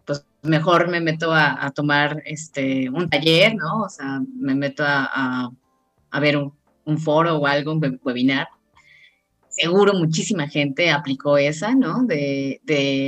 [0.05, 3.81] pues mejor me meto a, a tomar, este, un taller, ¿no?
[3.83, 5.49] O sea, me meto a, a-
[6.11, 6.53] a ver un,
[6.85, 8.47] un foro o algo, un web- webinar.
[9.55, 12.03] Seguro muchísima gente aplicó esa, ¿no?
[12.03, 12.59] De,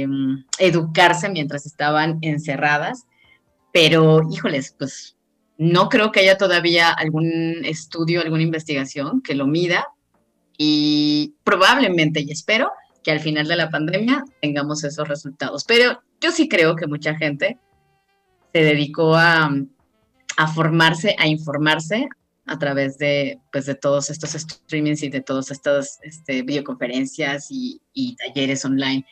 [0.07, 3.05] mm, educarse mientras estaban encerradas,
[3.73, 5.17] pero híjoles, pues
[5.57, 9.87] no creo que haya todavía algún estudio, alguna investigación que lo mida
[10.57, 12.71] y probablemente, y espero,
[13.03, 15.63] que al final de la pandemia tengamos esos resultados.
[15.63, 17.57] Pero yo sí creo que mucha gente
[18.53, 19.51] se dedicó a,
[20.37, 22.07] a formarse, a informarse
[22.45, 27.81] a través de, pues, de todos estos streamings y de todas estas este, videoconferencias y,
[28.17, 29.05] talleres online.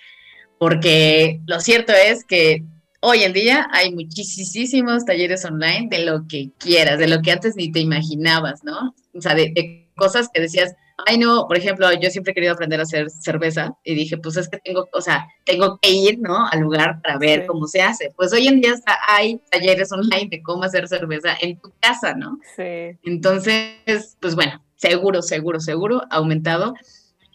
[0.59, 2.63] Porque lo cierto es que
[3.01, 7.55] hoy en día hay muchísimos talleres online de lo que quieras, de lo que antes
[7.55, 8.95] ni te imaginabas, ¿no?
[9.13, 10.75] O sea, de cosas que decías,
[11.05, 14.37] ay no, por ejemplo, yo siempre he querido aprender a hacer cerveza y dije, pues
[14.37, 16.45] es que tengo, o sea, tengo que ir, ¿no?
[16.47, 17.47] Al lugar para ver Sí.
[17.47, 18.11] cómo se hace.
[18.15, 22.13] Pues hoy en día hasta hay talleres online de cómo hacer cerveza en tu casa,
[22.13, 22.37] ¿no?
[22.55, 22.97] Sí.
[23.03, 26.73] Entonces, pues bueno, seguro, seguro, seguro, ha aumentado.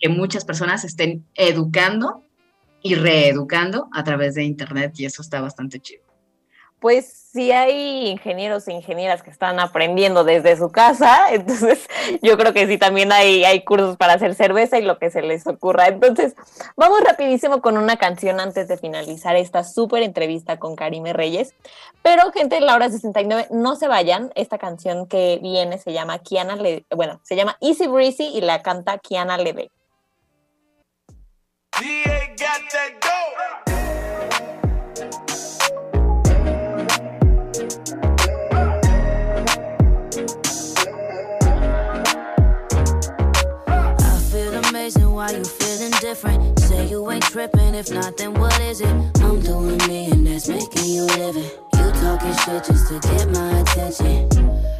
[0.00, 2.22] que muchas personas estén educando
[2.82, 6.04] y reeducando a través de Internet y eso está bastante chido.
[6.80, 11.86] Pues si hay ingenieros e ingenieras que están aprendiendo desde su casa, entonces
[12.22, 15.22] yo creo que sí también hay, hay cursos para hacer cerveza y lo que se
[15.22, 15.88] les ocurra.
[15.88, 16.34] Entonces,
[16.76, 21.54] vamos rapidísimo con una canción antes de finalizar esta súper entrevista con Karime Reyes.
[22.02, 24.30] Pero, gente la hora 69, no se vayan.
[24.34, 28.62] Esta canción que viene se llama Kiana Le bueno, se llama Easy Breezy y la
[28.62, 29.70] canta Kiana Leve.
[31.80, 33.07] DA
[45.28, 46.58] why you feeling different.
[46.60, 48.94] Say you ain't tripping, if not, then what is it?
[49.22, 51.50] I'm doing me and that's making you living.
[51.76, 54.28] You talking shit just to get my attention.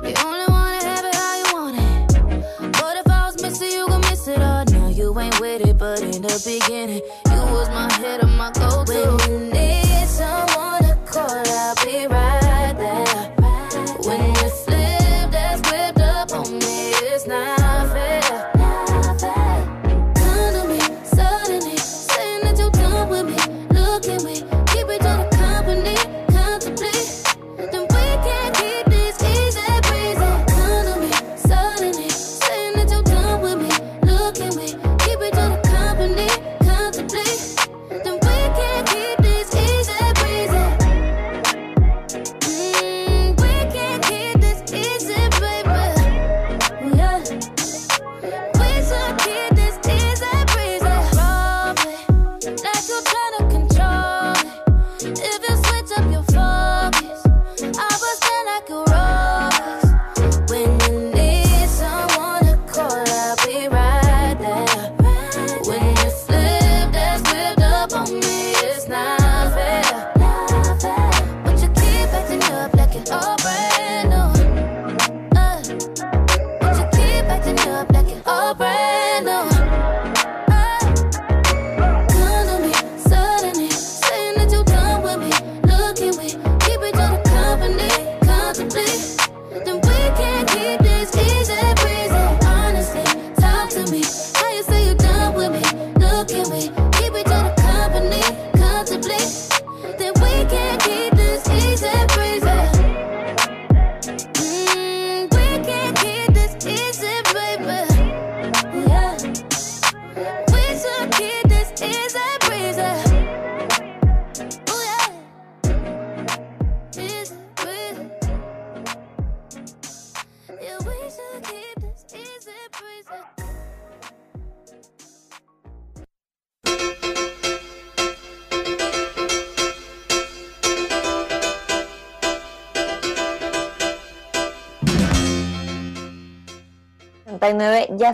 [0.03, 2.73] You only wanna have it how you want it.
[2.73, 4.65] But if I was missing, you gon' miss it all.
[4.65, 8.51] Now you ain't with it, but in the beginning, you was my head and my
[8.53, 8.93] go-to.
[8.93, 9.88] When you need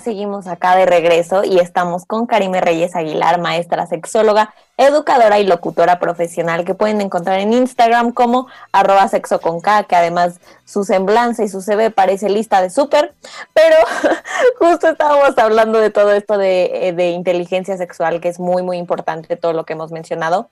[0.01, 5.99] seguimos acá de regreso y estamos con Karime Reyes Aguilar, maestra sexóloga, educadora y locutora
[5.99, 11.45] profesional que pueden encontrar en Instagram como arroba sexo con K, que además su semblanza
[11.45, 13.14] y su CV parece lista de súper,
[13.53, 13.76] pero
[14.59, 19.36] justo estábamos hablando de todo esto de, de inteligencia sexual, que es muy, muy importante
[19.36, 20.49] todo lo que hemos mencionado.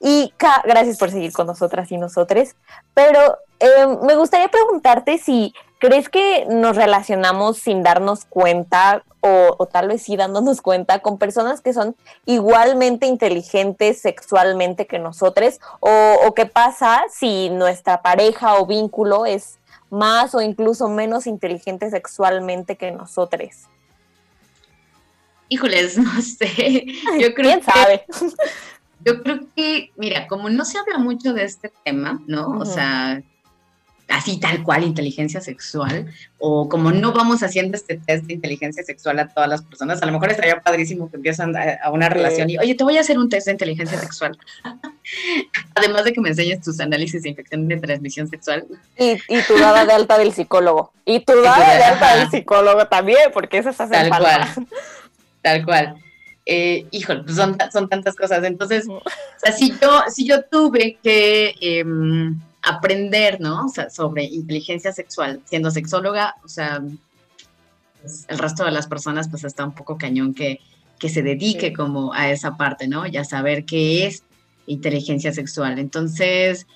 [0.00, 2.56] Y K, gracias por seguir con nosotras y nosotres,
[2.94, 5.54] pero eh, me gustaría preguntarte si
[5.84, 11.18] ¿Crees que nos relacionamos sin darnos cuenta o, o, tal vez sí dándonos cuenta con
[11.18, 11.94] personas que son
[12.24, 15.60] igualmente inteligentes sexualmente que nosotros?
[15.80, 15.90] O,
[16.26, 19.58] ¿O qué pasa si nuestra pareja o vínculo es
[19.90, 23.68] más o incluso menos inteligente sexualmente que nosotros?
[25.50, 26.86] Híjoles, no sé.
[27.20, 28.06] Yo creo ¿Quién que, sabe?
[29.04, 32.58] Yo creo que, mira, como no se habla mucho de este tema, ¿no?
[32.58, 33.22] O sea,
[34.08, 36.06] así tal cual inteligencia sexual,
[36.38, 40.06] o como no vamos haciendo este test de inteligencia sexual a todas las personas, a
[40.06, 43.00] lo mejor estaría padrísimo que empiezan a, a una relación y, oye, te voy a
[43.00, 44.38] hacer un test de inteligencia sexual.
[45.74, 48.66] Además de que me enseñes tus análisis de infección de transmisión sexual.
[48.98, 50.92] Y, y tu dada de alta del psicólogo.
[51.04, 54.52] Y tu dada de alta del psicólogo también, porque esas hacen Tal falta.
[54.54, 54.66] cual.
[55.42, 56.03] Tal cual.
[56.46, 58.44] Eh, híjole, pues son, son tantas cosas.
[58.44, 59.02] Entonces, o
[59.38, 63.66] sea, si yo, si yo tuve que em, aprender, ¿no?
[63.66, 66.82] O sea, sobre inteligencia sexual, siendo sexóloga, o sea,
[68.02, 70.60] pues, el resto de las personas, pues está un poco cañón que,
[70.98, 71.72] que se dedique Sí.
[71.72, 73.06] como a esa parte, ¿no?
[73.06, 74.22] Ya saber qué es
[74.66, 75.78] inteligencia sexual.
[75.78, 76.66] Entonces,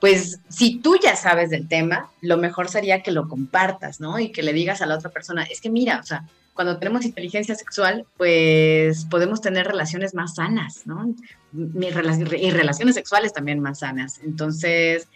[0.00, 4.18] pues si tú ya sabes del tema, lo mejor sería que lo compartas, ¿no?
[4.18, 6.24] Y que le digas a la otra persona, es que mira, o sea,
[6.54, 11.12] cuando tenemos inteligencia sexual, pues podemos tener relaciones más sanas, ¿no?
[11.52, 11.90] Y
[12.50, 14.20] relaciones sexuales también más sanas.
[14.22, 15.08] Entonces,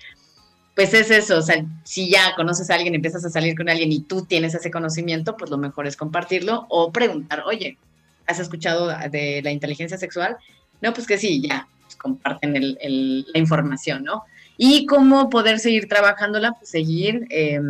[0.74, 3.90] pues es eso, o sea, si ya conoces a alguien, empiezas a salir con alguien
[3.92, 7.78] y tú tienes ese conocimiento, pues lo mejor es compartirlo o preguntar, oye,
[8.26, 10.36] ¿has escuchado de la inteligencia sexual?
[10.80, 14.22] No, pues que sí, ya, pues comparten el- el- la información, ¿no?
[14.56, 17.60] Y cómo poder seguir trabajándola, pues seguir eh,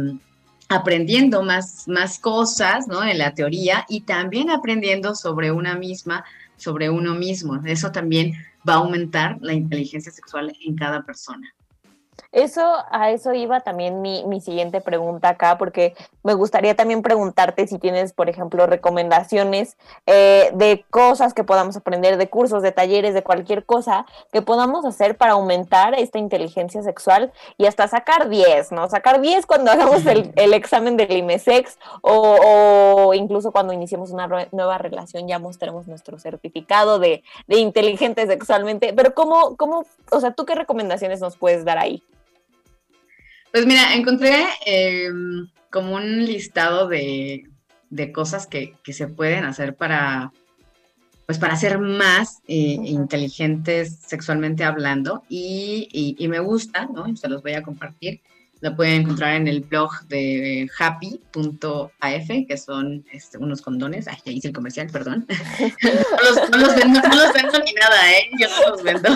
[0.69, 3.03] aprendiendo más, más cosas, ¿no?
[3.03, 6.25] En la teoría y también aprendiendo sobre una misma,
[6.57, 7.61] sobre uno mismo.
[7.64, 8.35] Eso también
[8.69, 11.55] va a aumentar la inteligencia sexual en cada persona.
[12.33, 17.66] Eso, a eso iba también mi, mi siguiente pregunta acá, porque me gustaría también preguntarte
[17.66, 23.14] si tienes, por ejemplo, recomendaciones eh, de cosas que podamos aprender, de cursos, de talleres,
[23.14, 28.73] de cualquier cosa que podamos hacer para aumentar esta inteligencia sexual y hasta sacar 10,
[28.73, 28.89] ¿no?
[28.89, 34.27] Sacar 10 cuando hagamos el, el examen del IMESEX o, o incluso cuando iniciemos una
[34.53, 38.93] nueva relación ya mostremos nuestro certificado de, de inteligente sexualmente.
[38.93, 42.03] Pero ¿cómo, cómo, o sea, tú qué recomendaciones nos puedes dar ahí?
[43.53, 45.11] Pues mira, encontré eh,
[45.71, 47.45] como un listado de,
[47.91, 50.33] de cosas que, que se pueden hacer para,
[51.27, 57.15] pues para ser más eh, inteligentes sexualmente hablando y, y- y me gusta, ¿no?
[57.17, 58.21] Se los voy a compartir.
[58.61, 64.09] Lo pueden encontrar en el blog de happy.af, que son este, unos condones.
[64.09, 65.27] Ay, ya hice el comercial, perdón.
[65.83, 68.31] no, los, no los vendo, no los vendo ni nada, ¿eh?
[68.37, 69.09] Yo no los vendo.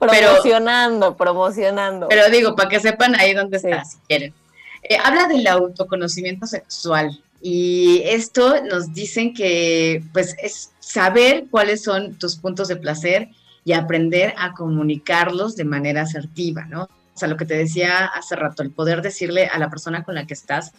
[0.00, 2.08] Pero- Promocionando, promocionando.
[2.08, 3.68] Pero digo, para que sepan ahí dónde Sí.
[3.68, 4.34] está, si quieren.
[4.82, 12.18] Eh, habla del autoconocimiento sexual y esto nos dicen que pues es saber cuáles son
[12.18, 13.28] tus puntos de placer
[13.64, 16.82] y aprender a comunicarlos de manera asertiva, ¿no?
[16.84, 20.14] O sea, lo que te decía hace rato, el poder decirle a la persona con
[20.16, 20.72] la que estás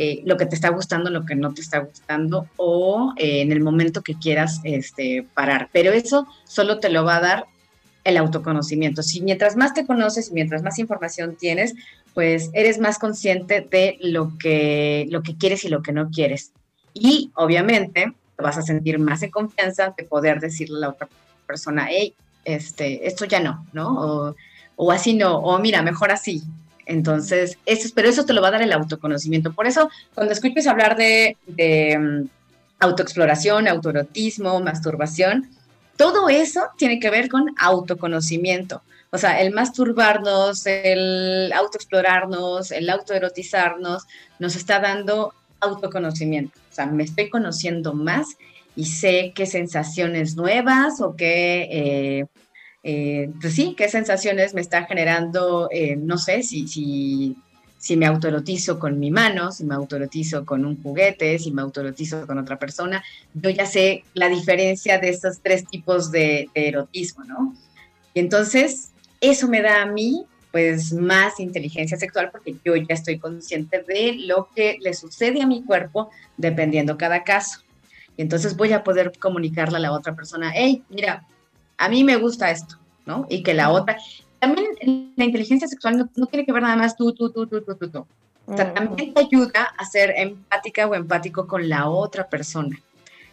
[0.00, 3.50] eh, lo que te está gustando, lo que no te está gustando o eh, en
[3.50, 5.68] el momento que quieras este, parar.
[5.72, 7.46] Pero eso solo te lo va a dar
[8.08, 9.02] el autoconocimiento.
[9.02, 11.74] Si mientras más te conoces y mientras más información tienes,
[12.14, 16.52] pues eres más consciente de lo que, lo que quieres y lo que no quieres.
[16.94, 21.08] Y obviamente te vas a sentir más en confianza de poder decirle a la otra
[21.46, 23.88] persona, hey, este, esto ya no, ¿no?
[23.88, 24.36] O,
[24.76, 26.42] o así no, o mira, mejor así.
[26.86, 29.52] Entonces, eso, pero eso te lo va a dar el autoconocimiento.
[29.52, 32.28] Por eso, cuando escuches hablar de, de mm,
[32.80, 35.50] autoexploración, autoerotismo, masturbación,
[35.98, 38.80] todo eso tiene que ver con autoconocimiento.
[39.10, 44.06] O sea, el masturbarnos, el autoexplorarnos, el autoerotizarnos,
[44.38, 46.58] nos está dando autoconocimiento.
[46.70, 48.28] O sea, me estoy conociendo más
[48.76, 52.26] y sé qué sensaciones nuevas o qué, eh,
[52.84, 57.36] eh, pues sí, qué sensaciones me está generando, eh, no sé, si, si,
[57.78, 62.26] si me autoerotizo con mi mano, si me autoerotizo con un juguete, si me autoerotizo
[62.26, 63.02] con otra persona.
[63.34, 67.54] Yo ya sé la diferencia de estos tres tipos de, de erotismo, ¿no?
[68.14, 73.18] Y entonces, eso me da a mí, pues, más inteligencia sexual porque yo ya estoy
[73.18, 77.60] consciente de lo que le sucede a mi cuerpo dependiendo cada caso.
[78.16, 81.24] Y entonces voy a poder comunicarle a la otra persona, hey, mira,
[81.76, 82.76] a mí me gusta esto,
[83.06, 83.26] ¿no?
[83.30, 83.96] Y que la otra...
[84.38, 84.66] También
[85.16, 87.74] la inteligencia sexual no, no tiene que ver nada más tú, tú, tú, tú, tú,
[87.74, 88.06] tú, tú.
[88.46, 92.80] O sea, Mm, también te ayuda a ser empática o empático con la otra persona.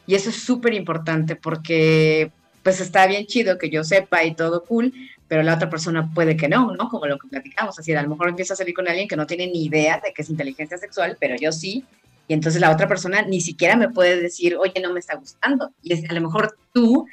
[0.05, 2.31] Y eso es súper importante porque
[2.63, 4.91] pues está bien chido que yo sepa y todo cool,
[5.27, 6.89] pero la otra persona puede que no, ¿no?
[6.89, 9.27] Como lo que platicamos, así, a lo mejor empieza a salir con alguien que no
[9.27, 11.85] tiene ni idea de que es inteligencia sexual, pero yo sí,
[12.27, 15.71] y entonces la otra persona ni siquiera me puede decir, oye, no me está gustando.
[15.83, 17.05] Y es, a lo mejor tú,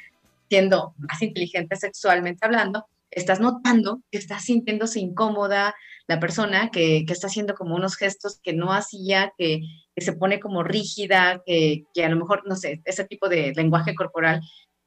[0.49, 5.75] siendo más inteligente sexualmente hablando, estás notando que está sintiéndose incómoda
[6.07, 9.61] la persona, que, que está haciendo como unos gestos que no hacía, que,
[9.95, 13.53] que se pone como rígida, que, que, a lo mejor, no sé, ese tipo de
[13.55, 14.41] lenguaje corporal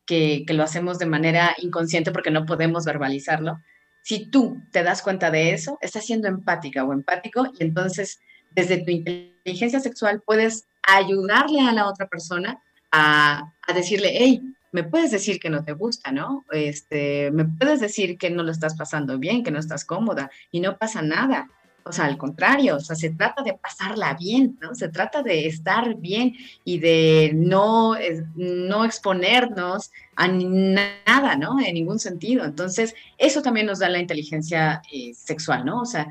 [0.07, 3.59] que, lo hacemos de manera inconsciente porque no podemos verbalizarlo.
[4.03, 8.21] Si tú te das cuenta de eso, estás siendo empática o empático y entonces
[8.53, 12.63] desde tu inteligencia sexual puedes ayudarle a la otra persona
[12.93, 14.41] a, a decirle, hey,
[14.77, 16.45] me puedes decir que no te gusta, ¿no?
[16.53, 20.61] Este, me puedes decir que no lo estás pasando bien, que no estás cómoda y
[20.61, 21.49] no pasa nada.
[21.83, 24.75] O sea, al contrario, o sea, se trata de pasarla bien, ¿no?
[24.75, 27.97] Se trata de estar bien y de no,
[28.35, 31.59] no exponernos a nada, ¿no?
[31.59, 32.45] En ningún sentido.
[32.45, 35.81] Entonces, eso también nos da la inteligencia eh, sexual, ¿no?
[35.81, 36.07] O sea,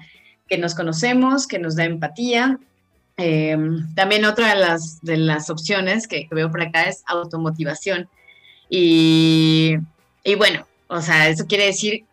[0.47, 2.59] que nos conocemos, que nos da empatía.
[3.17, 3.55] Eh,
[3.93, 8.09] también otra de las, de las opciones que veo por acá es automotivación.
[8.69, 9.75] Y,
[10.23, 12.03] y bueno, o sea, eso quiere decir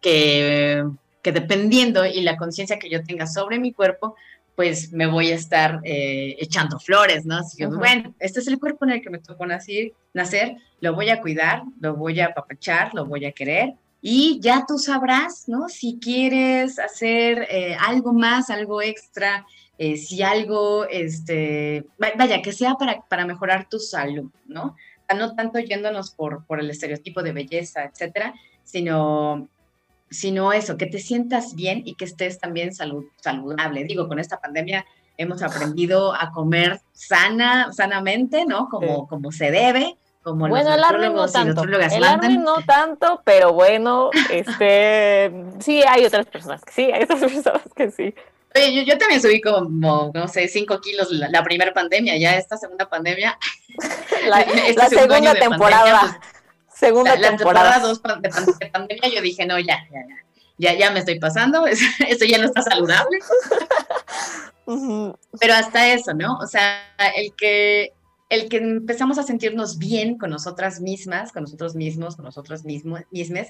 [0.00, 0.84] que,
[1.22, 4.16] que dependiendo y la conciencia que yo tenga sobre mi cuerpo,
[4.56, 7.36] pues me voy a estar eh, echando flores, ¿no?
[7.38, 10.94] Así que, bueno, este es el cuerpo en el que me tocó nacer, nacer, lo
[10.94, 13.74] voy a cuidar, lo voy a apapachar, lo voy a querer.
[14.02, 15.68] Y ya tú sabrás, ¿no?
[15.68, 19.46] Si quieres hacer eh, algo más, algo extra,
[19.78, 24.76] eh, si algo, este, va- vaya, que sea para, para mejorar tu salud, ¿no?
[25.14, 28.34] No tanto yéndonos por, por el estereotipo de belleza, etcétera,
[28.64, 29.48] sino,
[30.10, 33.84] sino eso, que te sientas bien y que estés también salud, saludable.
[33.84, 34.84] Digo, con esta pandemia
[35.16, 38.68] hemos aprendido a comer sana, sanamente, ¿no?
[38.68, 39.06] Como, Sí.
[39.08, 41.62] como se debe, como Bueno, el Armin no tanto.
[41.64, 42.04] El.
[42.04, 47.62] Armin no tanto, pero bueno, este, sí hay otras personas que sí, hay otras personas
[47.74, 48.14] que sí.
[48.54, 52.36] Oye, yo, yo también subí como, no sé, 5 kilos la, la primera pandemia, ya
[52.36, 53.38] esta segunda pandemia.
[54.28, 57.72] La, este la segunda temporada, pandemia, pues, segunda la, la temporada.
[57.80, 60.16] temporada 2 de, pan- de pandemia, yo dije, no, ya, ya, ya,
[60.72, 63.18] ya, ya me estoy pasando, es- esto ya no está saludable.
[65.40, 66.36] Pero hasta eso, ¿no?
[66.38, 66.82] O sea,
[67.16, 67.92] el que,
[68.32, 73.02] el que empezamos a sentirnos bien con nosotras mismas, con nosotros mismos, con nosotros mismos,
[73.10, 73.48] mismes,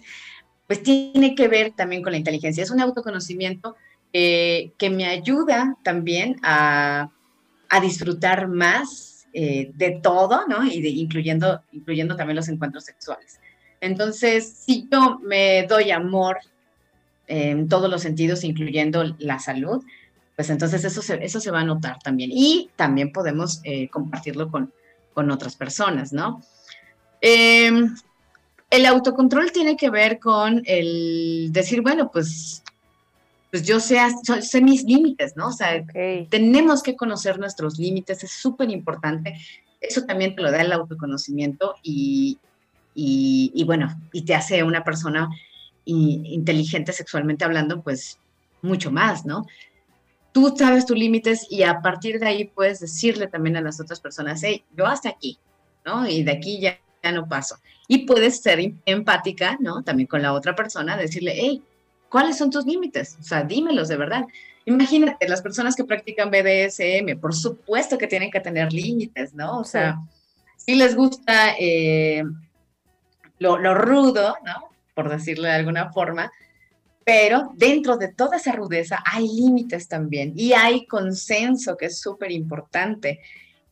[0.67, 2.65] pues tiene que ver también con la inteligencia.
[2.65, 3.77] Es un autoconocimiento
[4.13, 7.11] eh, que me ayuda también a,
[7.81, 10.65] disfrutar más eh, de todo, ¿no?
[10.65, 13.41] Y de, incluyendo, incluyendo también los encuentros sexuales.
[13.81, 16.39] Entonces, si yo me doy amor
[17.29, 19.85] en todos los sentidos, incluyendo la salud,
[20.37, 22.31] pues entonces eso se, eso se va a notar también.
[22.33, 24.73] Y también podemos eh, compartirlo con,
[25.13, 26.43] con otras personas, ¿no?
[27.21, 27.71] Eh,
[28.71, 32.63] el autocontrol tiene que ver con el decir, bueno, pues,
[33.51, 33.99] pues yo sé,
[34.41, 35.49] sé mis límites, ¿no?
[35.49, 35.85] O sea,
[36.31, 39.35] tenemos que conocer nuestros límites, es súper importante.
[39.79, 42.39] Eso también te lo da el autoconocimiento y,
[42.95, 45.29] y, y bueno, y te hace una persona
[45.85, 48.19] inteligente sexualmente hablando, pues
[48.63, 49.47] mucho más, ¿no?
[50.33, 54.01] Tú sabes tus límites y a partir de ahí puedes decirle también a las otras
[54.01, 55.39] personas, hey, yo hasta aquí,
[55.85, 56.09] ¿no?
[56.09, 57.57] Y de aquí ya, ya no paso.
[57.87, 59.83] Y puedes ser em- empática, ¿no?
[59.83, 61.63] También con la otra persona, decirle, hey,
[62.09, 63.19] ¿cuáles son tus límites?
[63.21, 64.25] O sea, dímelos de verdad.
[64.65, 69.59] Imagínate, las personas que practican BDSM, por supuesto que tienen que tener límites, ¿no?
[69.59, 69.99] O sea,
[70.57, 72.23] si les gusta eh,
[73.39, 74.71] lo, lo rudo, ¿no?
[74.95, 76.31] Por decirlo de alguna forma,
[77.05, 82.31] pero dentro de toda esa rudeza hay límites también y hay consenso, que es súper
[82.31, 83.21] importante.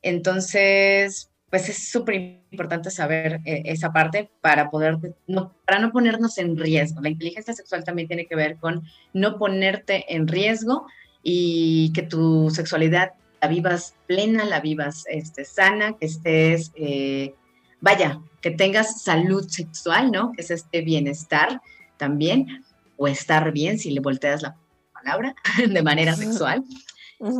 [0.03, 6.39] Entonces, pues es súper importante saber eh, esa parte para poder, no, para no ponernos
[6.39, 7.01] en riesgo.
[7.01, 10.87] La inteligencia sexual también tiene que ver con no ponerte en riesgo
[11.23, 13.13] y que tu sexualidad
[13.43, 17.35] la vivas plena, la vivas este, sana, que estés, eh,
[17.81, 20.33] vaya, que tengas salud sexual, ¿no?
[20.33, 21.61] Que es este bienestar
[21.97, 22.65] también,
[23.01, 24.59] o estar bien si le volteas la
[24.93, 25.35] palabra
[25.69, 26.63] de manera sexual.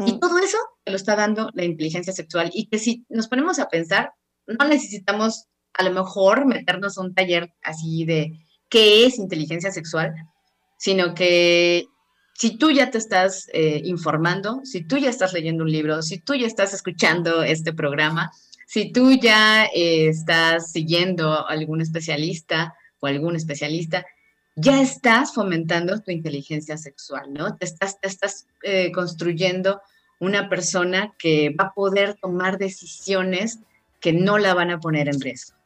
[0.07, 3.69] Y todo eso lo está dando la inteligencia sexual y que si nos ponemos a
[3.69, 4.13] pensar,
[4.47, 8.33] no necesitamos a lo mejor meternos a un taller así de
[8.71, 10.15] qué es inteligencia sexual,
[10.79, 11.87] sino que
[12.35, 16.21] si tú ya te estás eh, informando, si tú ya estás leyendo un libro, si
[16.21, 18.31] tú ya estás escuchando este programa,
[18.67, 24.07] si tú ya eh, estás siguiendo a algún especialista o algún especialista,
[24.61, 27.57] ya estás fomentando tu inteligencia sexual, ¿no?
[27.57, 29.81] Te estás, te estás eh, construyendo
[30.19, 33.61] una persona que va a poder tomar decisiones
[34.01, 35.57] que no la van a poner en riesgo.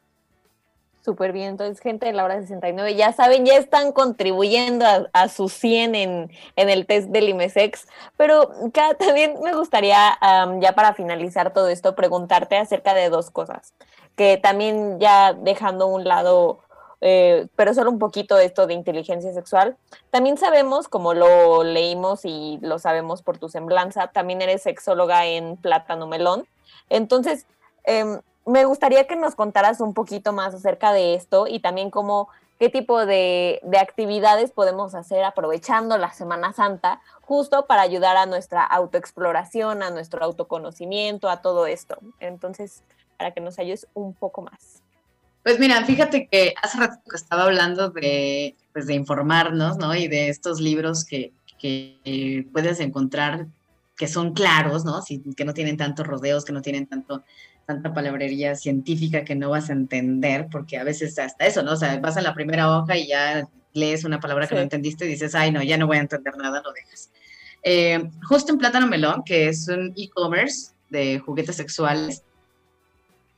[1.05, 5.29] Súper bien, entonces gente de la hora 69, ya saben, ya están contribuyendo a, a
[5.29, 7.87] su 100 en, en el test del IMESEX,
[8.17, 13.29] pero Kat, también me gustaría, am, ya para finalizar todo esto, preguntarte acerca de dos
[13.29, 13.75] cosas,
[14.15, 16.61] que también ya dejando a un lado,
[17.07, 19.77] eh, pero solo un poquito esto de inteligencia sexual,
[20.09, 25.57] también sabemos, como lo leímos y lo sabemos por tu semblanza, también eres sexóloga en
[25.57, 26.47] Plátano Melón,
[26.89, 27.45] entonces...
[27.83, 32.29] em, me gustaría que nos contaras un poquito más acerca de esto y también cómo,
[32.59, 38.27] qué tipo de, de actividades podemos hacer aprovechando la Semana Santa, justo para ayudar a
[38.27, 41.97] nuestra autoexploración, a nuestro autoconocimiento, a todo esto.
[42.19, 42.83] Entonces,
[43.17, 44.84] para que nos ayudes un poco más.
[45.45, 49.93] Pues mira, fíjate que hace rato que estaba hablando de, pues de informarnos, ¿no?
[49.93, 53.45] Y de estos libros que, que eh, puedes encontrar
[53.95, 55.03] que son claros, ¿no?
[55.37, 57.23] Que no tienen tantos rodeos, que no tienen tanto,
[57.67, 61.73] tanta palabrería científica que no vas a entender, porque a veces hasta eso, ¿no?
[61.73, 64.55] O sea, vas a la primera hoja y ya lees una palabra que Sí.
[64.55, 67.11] no entendiste y dices, ay, no, ya no voy a entender nada, lo dejas.
[67.61, 72.23] Eh, justo en Plátano Melón, que es un e-commerce de juguetes sexuales,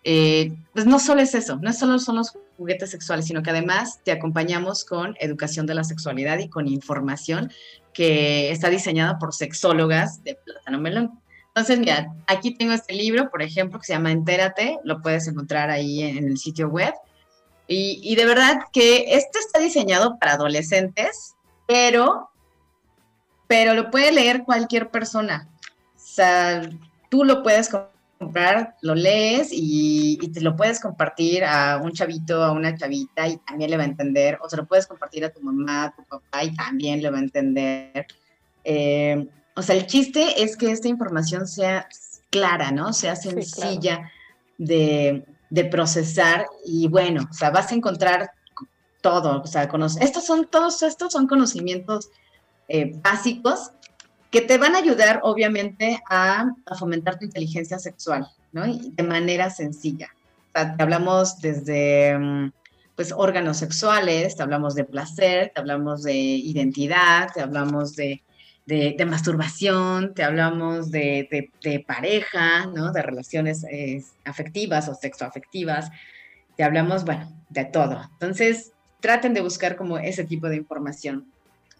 [0.03, 3.99] eh, pues no solo es eso, no solo son los juguetes sexuales, sino que además
[4.03, 7.51] te acompañamos con educación de la sexualidad y con información
[7.93, 11.19] que está diseñado por sexólogas de Plátano Melón.
[11.47, 15.71] Entonces, mira, aquí tengo este libro, por ejemplo, que se llama Entérate, lo puedes encontrar
[15.71, 16.93] ahí en el sitio web.
[17.67, 21.35] Y, y de verdad que este está diseñado para adolescentes,
[21.67, 22.29] pero,
[23.47, 25.49] pero lo puede leer cualquier persona.
[25.95, 26.61] O sea,
[27.09, 27.69] tú lo puedes
[28.17, 33.27] comprar, lo lees y, y te lo puedes compartir a un chavito, a una chavita
[33.27, 35.95] y también le va a entender, o se lo puedes compartir a tu mamá, a
[35.95, 38.07] tu papá y también le va a entender.
[38.63, 41.87] Eh, o sea, el chiste es que esta información sea
[42.29, 42.93] clara, ¿no?
[42.93, 43.41] Sea claro.
[43.41, 44.11] sencilla
[44.57, 48.31] de, de procesar y bueno, o sea, vas a encontrar
[49.01, 49.69] todo, o sea,
[50.01, 52.09] estos son todos estos son conocimientos
[52.67, 53.71] eh, básicos
[54.31, 58.65] que te van a ayudar, obviamente, a, fomentar tu inteligencia sexual, ¿no?
[58.67, 60.09] Y de manera sencilla.
[60.49, 62.51] O sea, te hablamos desde, mm,
[62.95, 68.21] pues, órganos sexuales, te hablamos de placer, te hablamos de identidad, te hablamos de,
[69.07, 71.49] masturbación, te hablamos de,
[71.87, 72.91] pareja, ¿no?
[72.91, 75.89] De relaciones eh, afectivas o sexoafectivas,
[76.57, 78.01] te hablamos, bueno, de todo.
[78.13, 81.31] Entonces, traten de buscar como ese tipo de información.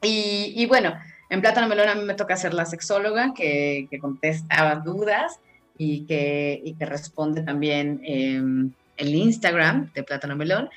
[0.02, 0.94] Y bueno,
[1.30, 5.40] en Plátano Melón a mí me toca ser la sexóloga que, que contesta dudas
[5.78, 10.70] y que, y que responde también em, el Instagram de Plátano Melón.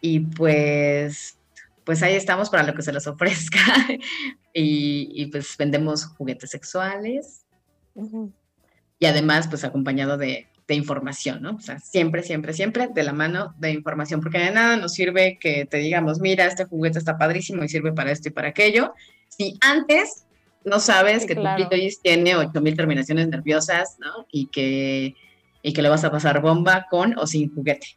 [0.00, 1.38] Y pues,
[1.84, 3.60] pues ahí estamos para lo que se les ofrezca.
[4.52, 7.42] y, y pues vendemos juguetes sexuales
[8.98, 11.56] y además pues acompañado de, de información, ¿no?
[11.56, 15.38] O sea, siempre, siempre, siempre de la mano de información, porque de nada nos sirve
[15.40, 18.94] que te digamos, mira, este juguete está padrísimo y sirve para esto y para aquello,
[19.28, 20.24] si antes
[20.64, 21.62] no sabes Sí, que claro.
[21.62, 24.26] tu clítoris tiene 8000 terminaciones nerviosas, ¿no?
[24.30, 25.14] Y que,
[25.62, 27.96] y que le vas a pasar bomba con o sin juguete.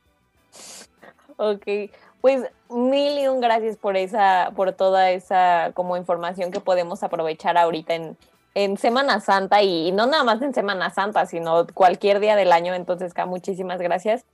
[1.37, 1.91] Ok,
[2.21, 7.57] pues mil y un gracias por esa, por toda esa como información que podemos aprovechar
[7.57, 8.17] ahorita en,
[8.55, 12.73] en Semana Santa y, no nada más en Semana Santa, sino cualquier día del año.
[12.73, 14.25] Entonces, Ka, muchísimas gracias.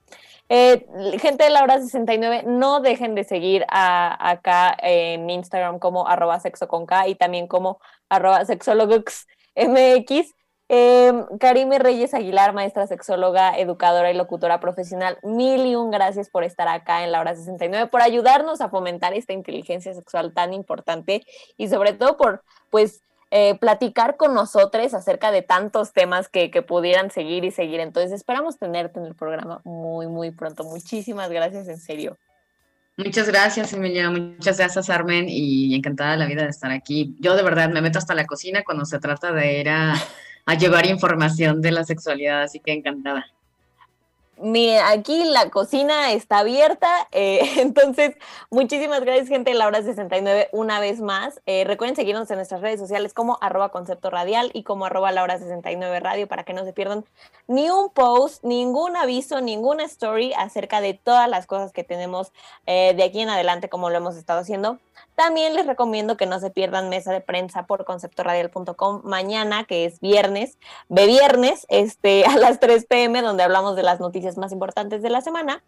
[0.48, 0.86] Eh,
[1.20, 6.40] gente de la hora 69, no dejen de seguir a, acá en Instagram como arroba
[6.40, 8.44] sexo con K y también como arroba.
[10.74, 16.44] Eh, Karime Reyes Aguilar, maestra sexóloga, educadora y locutora profesional, mil y un gracias por
[16.44, 21.24] estar acá en la hora 69, por ayudarnos a fomentar esta inteligencia sexual tan importante
[21.58, 23.02] y sobre todo por, pues,
[23.34, 27.80] eh, platicar con nosotros acerca de tantos temas que, pudieran seguir y seguir.
[27.80, 30.64] Entonces, esperamos tenerte en el programa muy, muy pronto.
[30.64, 32.18] Muchísimas gracias, en serio.
[32.98, 34.10] Muchas gracias, Emilia.
[34.10, 35.30] Muchas gracias, Armen.
[35.30, 37.16] Y encantada la vida de estar aquí.
[37.20, 39.94] Yo de verdad me meto hasta la cocina cuando se trata de ir a
[40.60, 43.24] llevar información de la sexualidad, así que encantada.
[44.38, 48.16] Miren, aquí la cocina está abierta, eh, entonces
[48.50, 51.40] muchísimas gracias gente de la hora 69 una vez más.
[51.46, 55.22] Eh, recuerden seguirnos en nuestras redes sociales como arroba concepto radial y como arroba la
[55.22, 57.04] hora 69 radio para que no se pierdan
[57.46, 62.32] ni un post, ningún aviso, ninguna story acerca de todas las cosas que tenemos
[62.66, 64.78] eh, de aquí en adelante como lo hemos estado haciendo.
[65.14, 70.00] También les recomiendo que no se pierdan mesa de prensa por conceptoradial.com mañana, que es
[70.00, 70.56] viernes,
[70.88, 75.10] de viernes, este, a las 3 pm, donde hablamos de las noticias más importantes de
[75.10, 75.62] la semana.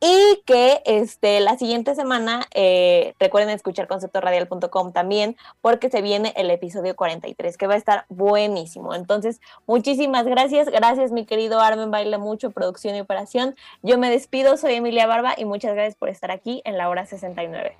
[0.00, 6.50] Y que este, la siguiente semana, eh, recuerden escuchar conceptoradial.com también, porque se viene el
[6.50, 8.94] episodio 43, que va a estar buenísimo.
[8.94, 10.68] Entonces, muchísimas gracias.
[10.68, 13.56] Gracias, mi querido Armen Baile Mucho, producción y operación.
[13.82, 17.06] Yo me despido, soy Emilia Barba y muchas gracias por estar aquí en la hora
[17.06, 17.76] 69.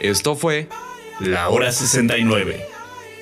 [0.00, 0.68] Esto fue
[1.20, 2.66] La Hora 69.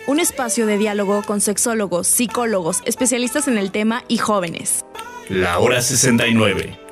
[0.06, 4.84] Un espacio de diálogo con sexólogos, psicólogos, especialistas en el tema y jóvenes.
[5.28, 6.85] La Hora 69.